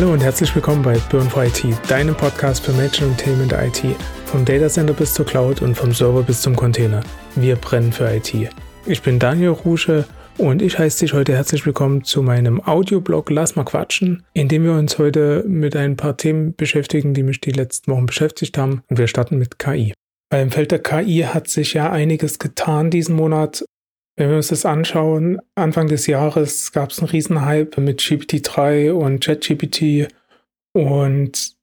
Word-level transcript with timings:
Hallo 0.00 0.14
und 0.14 0.22
herzlich 0.22 0.54
willkommen 0.54 0.80
bei 0.80 0.96
Burn 1.10 1.28
for 1.28 1.44
IT, 1.44 1.62
deinem 1.86 2.14
Podcast 2.14 2.64
für 2.64 2.72
Menschen 2.72 3.08
und 3.08 3.18
Themen 3.18 3.50
der 3.50 3.66
IT. 3.66 3.82
Vom 4.24 4.46
Datacenter 4.46 4.94
bis 4.94 5.12
zur 5.12 5.26
Cloud 5.26 5.60
und 5.60 5.74
vom 5.74 5.92
Server 5.92 6.22
bis 6.22 6.40
zum 6.40 6.56
Container. 6.56 7.02
Wir 7.36 7.56
brennen 7.56 7.92
für 7.92 8.10
IT. 8.10 8.34
Ich 8.86 9.02
bin 9.02 9.18
Daniel 9.18 9.50
Rusche 9.50 10.06
und 10.38 10.62
ich 10.62 10.78
heiße 10.78 11.00
dich 11.00 11.12
heute 11.12 11.34
herzlich 11.34 11.66
willkommen 11.66 12.02
zu 12.02 12.22
meinem 12.22 12.66
Audioblog 12.66 13.28
Lass 13.28 13.56
mal 13.56 13.64
quatschen, 13.64 14.22
in 14.32 14.48
dem 14.48 14.64
wir 14.64 14.72
uns 14.72 14.96
heute 14.98 15.44
mit 15.46 15.76
ein 15.76 15.98
paar 15.98 16.16
Themen 16.16 16.54
beschäftigen, 16.56 17.12
die 17.12 17.22
mich 17.22 17.42
die 17.42 17.52
letzten 17.52 17.92
Wochen 17.92 18.06
beschäftigt 18.06 18.56
haben. 18.56 18.82
Und 18.88 18.98
wir 18.98 19.06
starten 19.06 19.36
mit 19.36 19.58
KI. 19.58 19.92
Beim 20.30 20.50
Feld 20.50 20.70
der 20.70 20.78
KI 20.78 21.26
hat 21.28 21.48
sich 21.48 21.74
ja 21.74 21.92
einiges 21.92 22.38
getan 22.38 22.88
diesen 22.88 23.16
Monat. 23.16 23.66
Wenn 24.16 24.28
wir 24.28 24.36
uns 24.36 24.48
das 24.48 24.66
anschauen, 24.66 25.40
Anfang 25.54 25.86
des 25.86 26.06
Jahres 26.06 26.72
gab 26.72 26.90
es 26.90 26.98
einen 26.98 27.08
Riesenhype 27.08 27.80
mit 27.80 28.00
GPT-3 28.00 28.92
und 28.92 29.24
ChatGPT 29.24 30.08
und 30.72 31.56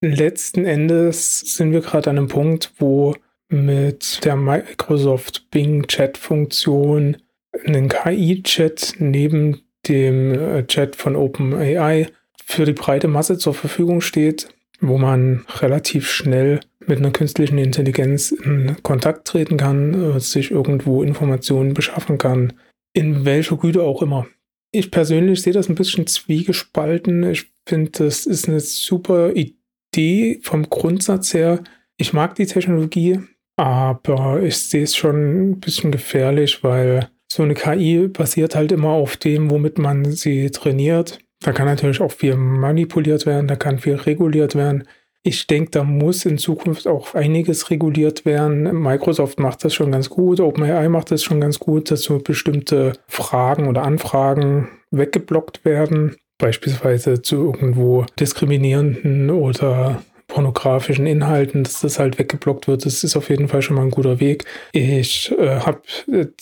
letzten 0.00 0.64
Endes 0.64 1.40
sind 1.40 1.72
wir 1.72 1.80
gerade 1.80 2.10
an 2.10 2.18
einem 2.18 2.28
Punkt, 2.28 2.72
wo 2.78 3.14
mit 3.48 4.24
der 4.24 4.36
Microsoft 4.36 5.50
Bing 5.50 5.86
Chat-Funktion 5.86 7.18
ein 7.66 7.88
KI-Chat 7.88 8.94
neben 8.98 9.62
dem 9.86 10.32
äh, 10.32 10.66
Chat 10.66 10.96
von 10.96 11.16
OpenAI 11.16 12.08
für 12.44 12.64
die 12.64 12.72
breite 12.72 13.08
Masse 13.08 13.38
zur 13.38 13.54
Verfügung 13.54 14.00
steht, 14.00 14.48
wo 14.80 14.98
man 14.98 15.44
relativ 15.60 16.10
schnell 16.10 16.60
mit 16.86 16.98
einer 16.98 17.10
künstlichen 17.10 17.58
Intelligenz 17.58 18.32
in 18.32 18.76
Kontakt 18.82 19.28
treten 19.28 19.56
kann, 19.56 20.16
äh, 20.16 20.20
sich 20.20 20.50
irgendwo 20.50 21.02
Informationen 21.02 21.74
beschaffen 21.74 22.18
kann, 22.18 22.52
in 22.92 23.24
welcher 23.24 23.56
Güte 23.56 23.82
auch 23.82 24.02
immer. 24.02 24.26
Ich 24.72 24.90
persönlich 24.90 25.42
sehe 25.42 25.52
das 25.52 25.68
ein 25.68 25.74
bisschen 25.74 26.06
zwiegespalten. 26.06 27.22
Ich 27.30 27.52
finde, 27.68 27.90
das 27.90 28.26
ist 28.26 28.48
eine 28.48 28.60
super 28.60 29.32
Idee 29.34 30.40
vom 30.42 30.68
Grundsatz 30.68 31.34
her. 31.34 31.62
Ich 31.98 32.12
mag 32.12 32.34
die 32.34 32.46
Technologie, 32.46 33.20
aber 33.56 34.42
ich 34.42 34.56
sehe 34.56 34.84
es 34.84 34.96
schon 34.96 35.50
ein 35.50 35.60
bisschen 35.60 35.92
gefährlich, 35.92 36.64
weil 36.64 37.10
so 37.30 37.42
eine 37.42 37.54
KI 37.54 38.08
basiert 38.08 38.54
halt 38.54 38.72
immer 38.72 38.90
auf 38.90 39.16
dem, 39.16 39.50
womit 39.50 39.78
man 39.78 40.10
sie 40.12 40.50
trainiert. 40.50 41.18
Da 41.40 41.52
kann 41.52 41.66
natürlich 41.66 42.00
auch 42.00 42.12
viel 42.12 42.36
manipuliert 42.36 43.26
werden, 43.26 43.48
da 43.48 43.56
kann 43.56 43.78
viel 43.78 43.94
reguliert 43.94 44.54
werden. 44.54 44.84
Ich 45.24 45.46
denke, 45.46 45.70
da 45.70 45.84
muss 45.84 46.24
in 46.24 46.36
Zukunft 46.36 46.88
auch 46.88 47.14
einiges 47.14 47.70
reguliert 47.70 48.24
werden. 48.24 48.64
Microsoft 48.82 49.38
macht 49.38 49.64
das 49.64 49.72
schon 49.72 49.92
ganz 49.92 50.10
gut, 50.10 50.40
OpenAI 50.40 50.88
macht 50.88 51.12
das 51.12 51.22
schon 51.22 51.40
ganz 51.40 51.60
gut, 51.60 51.92
dass 51.92 52.02
so 52.02 52.18
bestimmte 52.18 52.94
Fragen 53.06 53.68
oder 53.68 53.84
Anfragen 53.84 54.68
weggeblockt 54.90 55.64
werden. 55.64 56.16
Beispielsweise 56.38 57.22
zu 57.22 57.36
irgendwo 57.36 58.04
diskriminierenden 58.18 59.30
oder 59.30 60.02
pornografischen 60.26 61.06
Inhalten, 61.06 61.62
dass 61.62 61.80
das 61.80 62.00
halt 62.00 62.18
weggeblockt 62.18 62.66
wird. 62.66 62.84
Das 62.84 63.04
ist 63.04 63.16
auf 63.16 63.28
jeden 63.28 63.46
Fall 63.46 63.62
schon 63.62 63.76
mal 63.76 63.82
ein 63.82 63.90
guter 63.90 64.18
Weg. 64.18 64.44
Ich 64.72 65.32
äh, 65.38 65.60
habe 65.60 65.82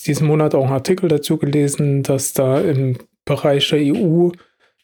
diesen 0.07 0.27
Monat 0.27 0.55
auch 0.55 0.65
einen 0.65 0.73
Artikel 0.73 1.09
dazu 1.09 1.37
gelesen, 1.37 2.03
dass 2.03 2.33
da 2.33 2.61
im 2.61 2.97
Bereich 3.27 3.69
der 3.69 3.81
EU 3.81 4.31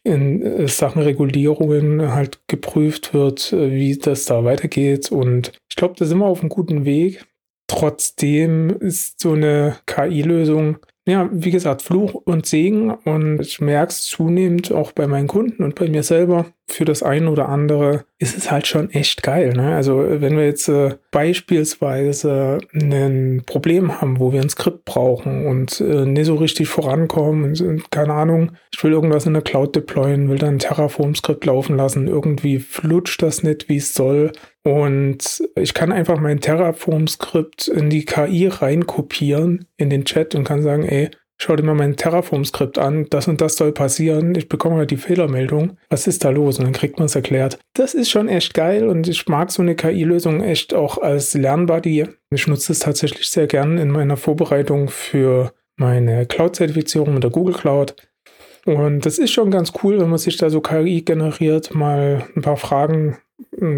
in 0.06 0.42
äh, 0.42 0.68
Sachen 0.68 1.02
Regulierungen 1.02 2.12
halt 2.14 2.40
geprüft 2.46 3.12
wird, 3.12 3.52
äh, 3.52 3.72
wie 3.72 3.96
das 3.98 4.24
da 4.24 4.44
weitergeht. 4.44 5.12
Und 5.12 5.52
ich 5.68 5.76
glaube, 5.76 5.94
da 5.98 6.04
sind 6.04 6.18
wir 6.18 6.26
auf 6.26 6.40
einem 6.40 6.48
guten 6.48 6.84
Weg. 6.84 7.26
Trotzdem 7.68 8.70
ist 8.70 9.20
so 9.20 9.32
eine 9.32 9.76
KI-Lösung 9.86 10.78
ja, 11.08 11.28
wie 11.32 11.52
gesagt, 11.52 11.82
Fluch 11.82 12.14
und 12.14 12.46
Segen 12.46 12.90
und 12.90 13.40
ich 13.40 13.60
merke 13.60 13.90
es 13.90 14.02
zunehmend 14.02 14.72
auch 14.72 14.90
bei 14.92 15.06
meinen 15.06 15.28
Kunden 15.28 15.62
und 15.62 15.76
bei 15.76 15.88
mir 15.88 16.02
selber. 16.02 16.46
Für 16.68 16.84
das 16.84 17.02
eine 17.02 17.30
oder 17.30 17.48
andere 17.48 18.04
ist 18.18 18.36
es 18.36 18.50
halt 18.50 18.66
schon 18.66 18.90
echt 18.90 19.22
geil. 19.22 19.52
Ne? 19.54 19.74
Also 19.76 20.04
wenn 20.08 20.36
wir 20.36 20.46
jetzt 20.46 20.68
äh, 20.68 20.96
beispielsweise 21.10 22.58
ein 22.74 23.42
Problem 23.46 24.00
haben, 24.00 24.18
wo 24.18 24.32
wir 24.32 24.40
ein 24.40 24.48
Skript 24.48 24.84
brauchen 24.84 25.46
und 25.46 25.80
äh, 25.80 26.04
nicht 26.04 26.26
so 26.26 26.34
richtig 26.34 26.68
vorankommen 26.68 27.44
und, 27.44 27.60
und, 27.60 27.90
keine 27.90 28.14
Ahnung, 28.14 28.52
ich 28.72 28.82
will 28.82 28.92
irgendwas 28.92 29.26
in 29.26 29.34
der 29.34 29.42
Cloud 29.42 29.76
deployen, 29.76 30.28
will 30.28 30.38
dann 30.38 30.58
Terraform-Skript 30.58 31.44
laufen 31.44 31.76
lassen, 31.76 32.08
irgendwie 32.08 32.58
flutscht 32.58 33.22
das 33.22 33.42
nicht, 33.42 33.68
wie 33.68 33.76
es 33.76 33.94
soll. 33.94 34.32
Und 34.64 35.44
ich 35.54 35.74
kann 35.74 35.92
einfach 35.92 36.18
mein 36.18 36.40
Terraform-Skript 36.40 37.68
in 37.68 37.90
die 37.90 38.04
KI 38.04 38.48
reinkopieren, 38.48 39.66
in 39.76 39.90
den 39.90 40.04
Chat 40.04 40.34
und 40.34 40.44
kann 40.44 40.62
sagen, 40.62 40.84
ey, 40.84 41.10
schau 41.38 41.56
dir 41.56 41.62
mal 41.62 41.74
mein 41.74 41.96
Terraform-Skript 41.96 42.78
an, 42.78 43.06
das 43.10 43.28
und 43.28 43.40
das 43.40 43.56
soll 43.56 43.72
passieren. 43.72 44.34
Ich 44.34 44.48
bekomme 44.48 44.76
halt 44.76 44.90
die 44.90 44.96
Fehlermeldung. 44.96 45.76
Was 45.90 46.06
ist 46.06 46.24
da 46.24 46.30
los? 46.30 46.58
Und 46.58 46.64
dann 46.64 46.72
kriegt 46.72 46.98
man 46.98 47.06
es 47.06 47.14
erklärt. 47.14 47.58
Das 47.74 47.94
ist 47.94 48.10
schon 48.10 48.28
echt 48.28 48.54
geil 48.54 48.88
und 48.88 49.08
ich 49.08 49.26
mag 49.28 49.50
so 49.50 49.62
eine 49.62 49.74
KI-Lösung 49.74 50.42
echt 50.42 50.74
auch 50.74 50.98
als 50.98 51.34
Lernbuddy. 51.34 52.06
Ich 52.30 52.46
nutze 52.46 52.72
es 52.72 52.80
tatsächlich 52.80 53.28
sehr 53.28 53.46
gern 53.46 53.78
in 53.78 53.90
meiner 53.90 54.16
Vorbereitung 54.16 54.88
für 54.88 55.52
meine 55.76 56.26
Cloud-Zertifizierung 56.26 57.14
mit 57.14 57.22
der 57.22 57.30
Google 57.30 57.54
Cloud. 57.54 57.94
Und 58.64 59.06
das 59.06 59.18
ist 59.18 59.30
schon 59.30 59.50
ganz 59.50 59.72
cool, 59.82 60.00
wenn 60.00 60.08
man 60.08 60.18
sich 60.18 60.36
da 60.38 60.50
so 60.50 60.60
KI 60.60 61.02
generiert, 61.02 61.74
mal 61.74 62.26
ein 62.34 62.42
paar 62.42 62.56
Fragen 62.56 63.18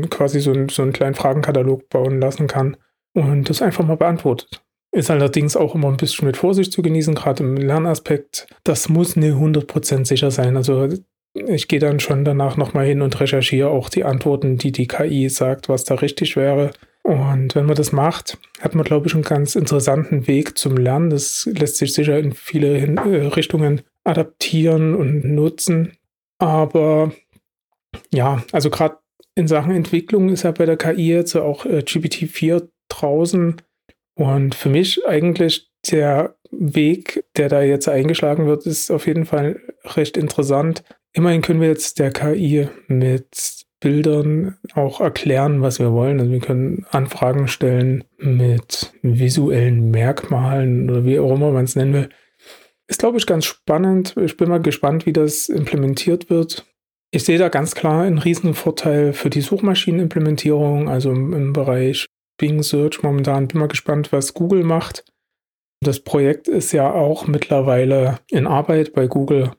quasi 0.08 0.40
so, 0.40 0.54
so 0.70 0.82
einen 0.82 0.92
kleinen 0.92 1.14
Fragenkatalog 1.14 1.88
bauen 1.88 2.20
lassen 2.20 2.46
kann 2.46 2.76
und 3.14 3.50
das 3.50 3.60
einfach 3.60 3.84
mal 3.84 3.96
beantwortet. 3.96 4.62
Ist 4.98 5.12
allerdings 5.12 5.56
auch 5.56 5.76
immer 5.76 5.86
ein 5.86 5.96
bisschen 5.96 6.26
mit 6.26 6.36
Vorsicht 6.36 6.72
zu 6.72 6.82
genießen, 6.82 7.14
gerade 7.14 7.44
im 7.44 7.56
Lernaspekt. 7.56 8.48
Das 8.64 8.88
muss 8.88 9.14
nicht 9.14 9.34
100% 9.34 10.04
sicher 10.04 10.32
sein. 10.32 10.56
Also 10.56 10.88
ich 11.34 11.68
gehe 11.68 11.78
dann 11.78 12.00
schon 12.00 12.24
danach 12.24 12.56
nochmal 12.56 12.86
hin 12.86 13.00
und 13.00 13.20
recherchiere 13.20 13.70
auch 13.70 13.90
die 13.90 14.02
Antworten, 14.02 14.58
die 14.58 14.72
die 14.72 14.88
KI 14.88 15.28
sagt, 15.28 15.68
was 15.68 15.84
da 15.84 15.94
richtig 15.94 16.34
wäre. 16.34 16.72
Und 17.04 17.54
wenn 17.54 17.66
man 17.66 17.76
das 17.76 17.92
macht, 17.92 18.38
hat 18.60 18.74
man, 18.74 18.84
glaube 18.84 19.06
ich, 19.06 19.14
einen 19.14 19.22
ganz 19.22 19.54
interessanten 19.54 20.26
Weg 20.26 20.58
zum 20.58 20.76
Lernen. 20.76 21.10
Das 21.10 21.48
lässt 21.56 21.76
sich 21.76 21.92
sicher 21.92 22.18
in 22.18 22.32
viele 22.32 22.74
hin 22.76 22.96
äh, 22.96 23.26
Richtungen 23.26 23.82
adaptieren 24.02 24.96
und 24.96 25.22
nutzen. 25.22 25.92
Aber 26.40 27.12
ja, 28.12 28.42
also 28.50 28.68
gerade 28.68 28.98
in 29.36 29.46
Sachen 29.46 29.76
Entwicklung 29.76 30.28
ist 30.28 30.42
ja 30.42 30.50
bei 30.50 30.66
der 30.66 30.76
KI 30.76 31.06
jetzt 31.06 31.36
auch 31.36 31.66
äh, 31.66 31.84
GPT-4 31.86 32.66
draußen. 32.88 33.62
Und 34.18 34.56
für 34.56 34.68
mich 34.68 35.06
eigentlich 35.06 35.70
der 35.88 36.34
Weg, 36.50 37.24
der 37.36 37.48
da 37.48 37.62
jetzt 37.62 37.88
eingeschlagen 37.88 38.46
wird, 38.46 38.66
ist 38.66 38.90
auf 38.90 39.06
jeden 39.06 39.26
Fall 39.26 39.60
recht 39.84 40.16
interessant. 40.16 40.82
Immerhin 41.12 41.40
können 41.40 41.60
wir 41.60 41.68
jetzt 41.68 42.00
der 42.00 42.10
KI 42.10 42.68
mit 42.88 43.64
Bildern 43.78 44.56
auch 44.74 45.00
erklären, 45.00 45.62
was 45.62 45.78
wir 45.78 45.92
wollen. 45.92 46.18
Also 46.18 46.32
wir 46.32 46.40
können 46.40 46.84
Anfragen 46.90 47.46
stellen 47.46 48.02
mit 48.18 48.92
visuellen 49.02 49.92
Merkmalen 49.92 50.90
oder 50.90 51.04
wie 51.04 51.20
auch 51.20 51.32
immer 51.36 51.52
man 51.52 51.64
es 51.64 51.76
nennen 51.76 51.94
will. 51.94 52.08
Ist, 52.88 52.98
glaube 52.98 53.18
ich, 53.18 53.26
ganz 53.26 53.44
spannend. 53.44 54.16
Ich 54.16 54.36
bin 54.36 54.48
mal 54.48 54.60
gespannt, 54.60 55.06
wie 55.06 55.12
das 55.12 55.48
implementiert 55.48 56.28
wird. 56.28 56.66
Ich 57.12 57.24
sehe 57.24 57.38
da 57.38 57.50
ganz 57.50 57.76
klar 57.76 58.02
einen 58.02 58.18
riesen 58.18 58.54
Vorteil 58.54 59.12
für 59.12 59.30
die 59.30 59.42
Suchmaschinenimplementierung, 59.42 60.88
also 60.88 61.12
im, 61.12 61.32
im 61.32 61.52
Bereich 61.52 62.08
Bing 62.38 62.62
Search 62.62 63.02
momentan. 63.02 63.48
Bin 63.48 63.60
mal 63.60 63.68
gespannt, 63.68 64.12
was 64.12 64.34
Google 64.34 64.64
macht. 64.64 65.04
Das 65.80 66.00
Projekt 66.00 66.48
ist 66.48 66.72
ja 66.72 66.90
auch 66.90 67.26
mittlerweile 67.26 68.18
in 68.30 68.46
Arbeit 68.46 68.94
bei 68.94 69.06
Google. 69.06 69.52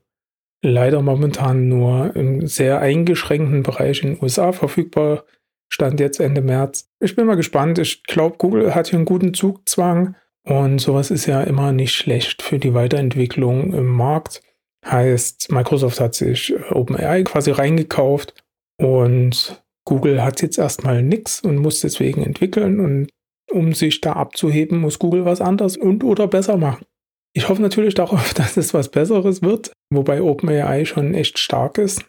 Leider 0.62 1.02
momentan 1.02 1.70
nur 1.70 2.16
im 2.16 2.48
sehr 2.48 2.82
eingeschränkten 2.82 3.64
Bereich 3.64 4.04
in 4.04 4.16
den 4.16 4.24
USA 4.24 4.52
verfügbar. 4.52 5.24
Stand 5.72 6.00
jetzt 6.00 6.20
Ende 6.20 6.42
März. 6.42 6.90
Ich 7.00 7.16
bin 7.16 7.28
mal 7.28 7.36
gespannt. 7.36 7.80
Ich 7.80 8.04
glaube, 8.04 8.38
Google 8.38 8.76
hat 8.76 8.88
hier 8.88 8.98
einen 8.98 9.06
guten 9.06 9.34
Zugzwang 9.34 10.16
und 10.44 10.80
sowas 10.80 11.12
ist 11.12 11.28
ja 11.28 11.42
immer 11.42 11.72
nicht 11.72 11.94
schlecht 11.94 12.42
für 12.42 12.60
die 12.60 12.74
Weiterentwicklung 12.74 13.74
im 13.74 13.86
Markt. 13.86 14.42
Heißt, 14.86 15.52
Microsoft 15.52 16.00
hat 16.00 16.16
sich 16.16 16.54
äh, 16.54 16.62
OpenAI 16.72 17.24
quasi 17.24 17.52
reingekauft 17.52 18.34
und 18.78 19.62
Google 19.90 20.24
hat 20.24 20.44
jetzt 20.44 20.60
erstmal 20.60 21.02
nichts 21.02 21.42
und 21.42 21.58
muss 21.58 21.80
deswegen 21.80 22.22
entwickeln 22.22 22.80
und 22.80 23.10
um 23.52 23.74
sich 23.74 24.02
da 24.02 24.14
abzuheben, 24.14 24.80
muss 24.80 25.00
Google 25.00 25.26
was 25.26 25.42
anderes 25.42 25.78
und 25.78 26.04
oder 26.04 26.28
besser 26.28 26.58
machen. 26.58 26.86
Ich 27.34 27.50
hoffe 27.50 27.64
natürlich 27.64 27.96
darauf, 27.96 28.34
dass 28.36 28.56
es 28.56 28.76
was 28.76 28.92
Besseres 28.92 29.42
wird, 29.42 29.72
wobei 29.90 30.22
OpenAI 30.22 30.86
schon 30.86 31.16
echt 31.16 31.40
stark 31.40 31.80
ist 31.80 32.06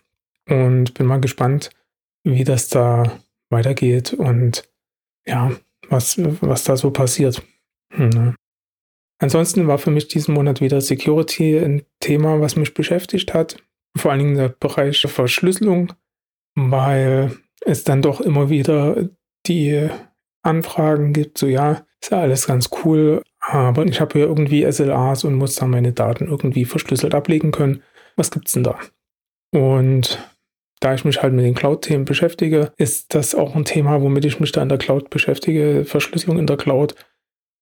und 0.46 0.92
bin 0.92 1.06
mal 1.06 1.22
gespannt, 1.22 1.70
wie 2.22 2.44
das 2.44 2.68
da 2.68 3.18
weitergeht 3.48 4.12
und 4.12 4.68
ja, 5.26 5.50
was, 5.88 6.18
was 6.42 6.64
da 6.64 6.76
so 6.76 6.90
passiert. 6.90 7.42
Hm, 7.94 8.10
ne? 8.10 8.34
Ansonsten 9.22 9.68
war 9.68 9.78
für 9.78 9.90
mich 9.90 10.08
diesen 10.08 10.34
Monat 10.34 10.60
wieder 10.60 10.82
Security 10.82 11.56
ein 11.58 11.82
Thema, 12.00 12.42
was 12.42 12.56
mich 12.56 12.74
beschäftigt 12.74 13.32
hat. 13.32 13.56
Vor 13.96 14.10
allen 14.10 14.20
Dingen 14.20 14.36
der 14.36 14.50
Bereich 14.50 15.00
Verschlüsselung, 15.00 15.94
weil 16.54 17.38
es 17.60 17.84
dann 17.84 18.02
doch 18.02 18.20
immer 18.20 18.50
wieder 18.50 19.08
die 19.46 19.88
Anfragen 20.42 21.12
gibt, 21.12 21.38
so 21.38 21.46
ja, 21.46 21.84
ist 22.00 22.12
ja 22.12 22.20
alles 22.20 22.46
ganz 22.46 22.70
cool, 22.84 23.22
aber 23.40 23.84
ich 23.84 24.00
habe 24.00 24.18
hier 24.18 24.26
irgendwie 24.26 24.70
SLAs 24.70 25.24
und 25.24 25.34
muss 25.34 25.56
dann 25.56 25.70
meine 25.70 25.92
Daten 25.92 26.28
irgendwie 26.28 26.64
verschlüsselt 26.64 27.14
ablegen 27.14 27.52
können. 27.52 27.82
Was 28.16 28.30
gibt's 28.30 28.52
denn 28.52 28.64
da? 28.64 28.78
Und 29.52 30.18
da 30.80 30.94
ich 30.94 31.04
mich 31.04 31.22
halt 31.22 31.34
mit 31.34 31.44
den 31.44 31.54
Cloud-Themen 31.54 32.06
beschäftige, 32.06 32.72
ist 32.78 33.14
das 33.14 33.34
auch 33.34 33.54
ein 33.54 33.66
Thema, 33.66 34.00
womit 34.00 34.24
ich 34.24 34.40
mich 34.40 34.52
da 34.52 34.62
in 34.62 34.70
der 34.70 34.78
Cloud 34.78 35.10
beschäftige. 35.10 35.84
Verschlüsselung 35.84 36.38
in 36.38 36.46
der 36.46 36.56
Cloud. 36.56 36.94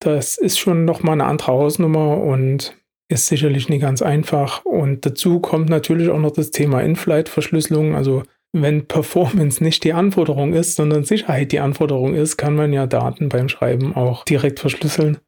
Das 0.01 0.39
ist 0.39 0.59
schon 0.59 0.85
nochmal 0.85 1.15
eine 1.15 1.25
andere 1.25 1.49
Hausnummer 1.49 2.19
und 2.19 2.77
ist 3.09 3.27
sicherlich 3.27 3.69
nicht 3.69 3.81
ganz 3.81 4.03
einfach. 4.03 4.65
Und 4.65 5.05
dazu 5.05 5.41
kommt 5.41 5.69
natürlich 5.69 6.11
auch 6.11 6.21
noch 6.21 6.31
das 6.31 6.53
Thema 6.53 6.81
In-Flight-Verschlüsselung. 6.81 7.97
Also 7.97 8.23
wenn 8.53 8.87
Performance 8.87 9.63
nicht 9.63 9.85
die 9.85 9.93
Anforderung 9.93 10.55
ist, 10.55 10.77
sondern 10.77 11.05
Sicherheit 11.05 11.53
die 11.53 11.61
Anforderung 11.61 12.15
ist, 12.15 12.37
kann 12.37 12.55
man 12.55 12.73
ja 12.73 12.87
Daten 12.87 13.29
beim 13.29 13.49
Schreiben 13.49 13.95
auch 13.95 14.25
direkt 14.25 14.61
verschlüsseln. 14.61 15.19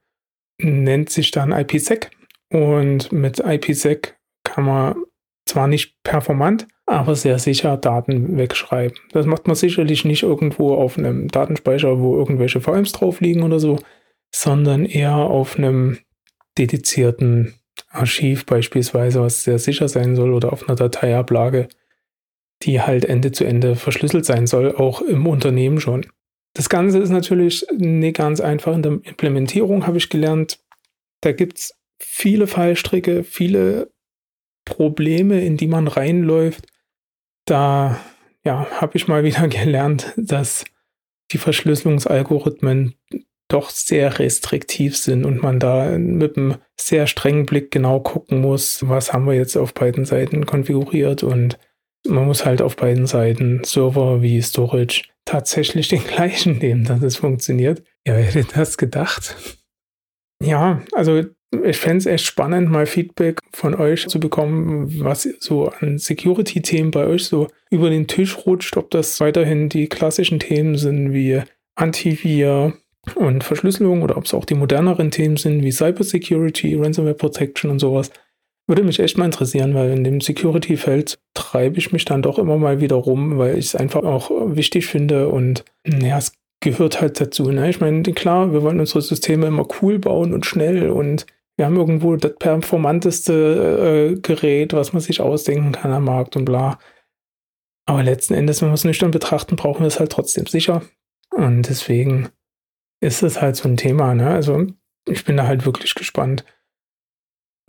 Nennt 0.59 1.11
sich 1.11 1.31
dann 1.31 1.53
IPsec. 1.53 2.11
Und 2.53 3.13
mit 3.13 3.41
IPsec 3.41 4.17
kann 4.45 4.65
man 4.65 4.97
zwar 5.47 5.69
nicht 5.69 6.03
performant, 6.03 6.67
aber 6.87 7.15
sehr 7.15 7.39
sicher 7.39 7.77
Daten 7.77 8.37
wegschreiben. 8.37 8.97
Das 9.13 9.27
macht 9.27 9.47
man 9.47 9.57
sicherlich 9.57 10.05
nicht 10.05 10.23
irgendwo 10.23 10.75
auf 10.75 10.99
einem 10.99 11.29
Datenspeicher, 11.29 12.01
wo 12.01 12.17
irgendwelche 12.17 12.61
VMs 12.61 12.93
drauf 12.93 13.21
liegen 13.21 13.43
oder 13.43 13.61
so, 13.61 13.79
sondern 14.35 14.85
eher 14.85 15.17
auf 15.17 15.57
einem 15.57 15.99
dedizierten 16.59 17.55
Archiv 17.89 18.47
beispielsweise, 18.47 19.21
was 19.21 19.45
sehr 19.45 19.59
sicher 19.59 19.89
sein 19.89 20.17
soll, 20.17 20.33
oder 20.33 20.53
auf 20.53 20.69
einer 20.69 20.77
Dateiablage, 20.77 21.69
die 22.63 22.81
halt 22.81 23.05
Ende 23.05 23.33
zu 23.33 23.45
Ende 23.45 23.77
verschlüsselt 23.77 24.25
sein 24.25 24.47
soll, 24.47 24.75
auch 24.75 25.01
im 25.01 25.27
Unternehmen 25.27 25.81
schon. 25.81 26.07
Das 26.55 26.69
Ganze 26.69 26.99
ist 26.99 27.11
natürlich 27.11 27.67
nicht 27.77 28.17
ganz 28.17 28.41
einfach 28.41 28.75
in 28.75 28.83
der 28.83 28.93
Implementierung, 29.03 29.87
habe 29.87 29.99
ich 29.99 30.11
gelernt. 30.11 30.59
Da 31.21 31.33
gibt 31.33 31.59
es 31.59 31.75
viele 31.99 32.47
Fallstricke, 32.47 33.25
viele 33.25 33.93
Probleme, 34.65 35.41
in 35.45 35.57
die 35.57 35.69
man 35.69 35.87
reinläuft. 35.87 36.67
Da 37.47 38.01
ja, 38.45 38.67
habe 38.71 38.97
ich 38.97 39.09
mal 39.09 39.25
wieder 39.25 39.49
gelernt, 39.49 40.13
dass 40.17 40.65
die 41.33 41.39
Verschlüsselungsalgorithmen 41.39 42.95
doch 43.49 43.71
sehr 43.71 44.19
restriktiv 44.19 44.97
sind 44.97 45.25
und 45.25 45.43
man 45.43 45.59
da 45.59 45.99
mit 45.99 46.37
einem 46.37 46.57
sehr 46.79 47.07
strengen 47.07 47.47
Blick 47.47 47.71
genau 47.71 48.01
gucken 48.01 48.41
muss, 48.41 48.89
was 48.89 49.13
haben 49.13 49.27
wir 49.27 49.35
jetzt 49.35 49.57
auf 49.57 49.75
beiden 49.75 50.05
Seiten 50.05 50.47
konfiguriert 50.47 51.23
und 51.23 51.59
man 52.07 52.27
muss 52.27 52.45
halt 52.45 52.63
auf 52.63 52.77
beiden 52.77 53.07
Seiten 53.07 53.63
Server 53.65 54.23
wie 54.23 54.41
Storage 54.43 55.03
tatsächlich 55.25 55.89
den 55.89 56.05
gleichen 56.05 56.59
nehmen, 56.59 56.85
dass 56.85 57.03
es 57.03 57.17
funktioniert. 57.17 57.83
Ja, 58.07 58.17
wer 58.17 58.23
hätte 58.23 58.47
das 58.55 58.79
gedacht? 58.79 59.37
Ja, 60.43 60.83
also 60.93 61.23
ich 61.65 61.79
fände 61.79 61.99
es 61.99 62.07
echt 62.07 62.25
spannend, 62.25 62.71
mal 62.71 62.87
Feedback 62.87 63.41
von 63.53 63.75
euch 63.75 64.07
zu 64.07 64.21
bekommen, 64.21 65.03
was 65.03 65.29
so 65.41 65.69
an 65.69 65.99
Security-Themen 65.99 66.93
bei 66.93 67.07
euch 67.07 67.25
so 67.25 67.49
über 67.71 67.91
den 67.91 68.07
Tisch 68.07 68.47
rutscht, 68.47 68.77
ob 68.77 68.91
das 68.91 69.21
weiterhin 69.21 69.69
die 69.69 69.89
klassischen 69.89 70.39
Themen 70.39 70.77
sind 70.77 71.13
wie 71.13 71.43
Antivir 71.75 72.75
und 73.17 73.43
Verschlüsselung 73.43 74.03
oder 74.03 74.17
ob 74.17 74.27
es 74.27 74.35
auch 74.35 74.45
die 74.45 74.55
moderneren 74.55 75.11
Themen 75.11 75.37
sind 75.37 75.63
wie 75.63 75.73
Cybersecurity, 75.73 76.77
Ransomware 76.77 77.15
Protection 77.15 77.71
und 77.71 77.81
sowas. 77.81 78.11
Würde 78.71 78.85
mich 78.85 79.01
echt 79.01 79.19
mal 79.19 79.25
interessieren, 79.25 79.75
weil 79.75 79.91
in 79.91 80.05
dem 80.05 80.21
Security-Feld 80.21 81.19
treibe 81.35 81.79
ich 81.79 81.91
mich 81.91 82.05
dann 82.05 82.23
doch 82.23 82.39
immer 82.39 82.57
mal 82.57 82.81
wieder 82.81 82.95
rum, 82.95 83.37
weil 83.37 83.59
ich 83.59 83.67
es 83.67 83.75
einfach 83.75 84.05
auch 84.05 84.31
wichtig 84.31 84.87
finde 84.87 85.29
und 85.29 85.65
ja, 85.85 86.19
es 86.19 86.35
gehört 86.61 87.01
halt 87.01 87.21
dazu. 87.21 87.51
Ne? 87.51 87.69
Ich 87.69 87.81
meine, 87.81 88.03
klar, 88.03 88.53
wir 88.53 88.63
wollen 88.63 88.79
unsere 88.79 89.03
Systeme 89.03 89.49
immer 89.49 89.67
cool 89.83 89.99
bauen 89.99 90.33
und 90.33 90.47
schnell 90.47 90.89
und 90.91 91.27
wir 91.57 91.67
haben 91.67 91.75
irgendwo 91.75 92.15
das 92.15 92.37
performanteste 92.39 94.15
äh, 94.15 94.21
Gerät, 94.21 94.73
was 94.73 94.93
man 94.93 95.03
sich 95.03 95.21
ausdenken 95.21 95.73
kann 95.73 95.91
am 95.91 96.05
Markt 96.05 96.37
und 96.37 96.45
bla. 96.45 96.79
Aber 97.87 98.05
letzten 98.05 98.35
Endes, 98.35 98.63
wenn 98.63 98.69
wir 98.69 98.75
es 98.75 98.85
nüchtern 98.85 99.11
betrachten, 99.11 99.57
brauchen 99.57 99.81
wir 99.81 99.89
es 99.89 99.99
halt 99.99 100.13
trotzdem 100.13 100.47
sicher. 100.47 100.83
Und 101.35 101.69
deswegen 101.69 102.29
ist 103.03 103.25
es 103.25 103.43
halt 103.43 103.57
so 103.57 103.69
ein 103.69 103.77
Thema. 103.77 104.15
Ne? 104.15 104.29
Also 104.29 104.69
ich 105.09 105.25
bin 105.25 105.37
da 105.37 105.49
halt 105.49 105.67
wirklich 105.67 105.97
gespannt. 105.97 106.45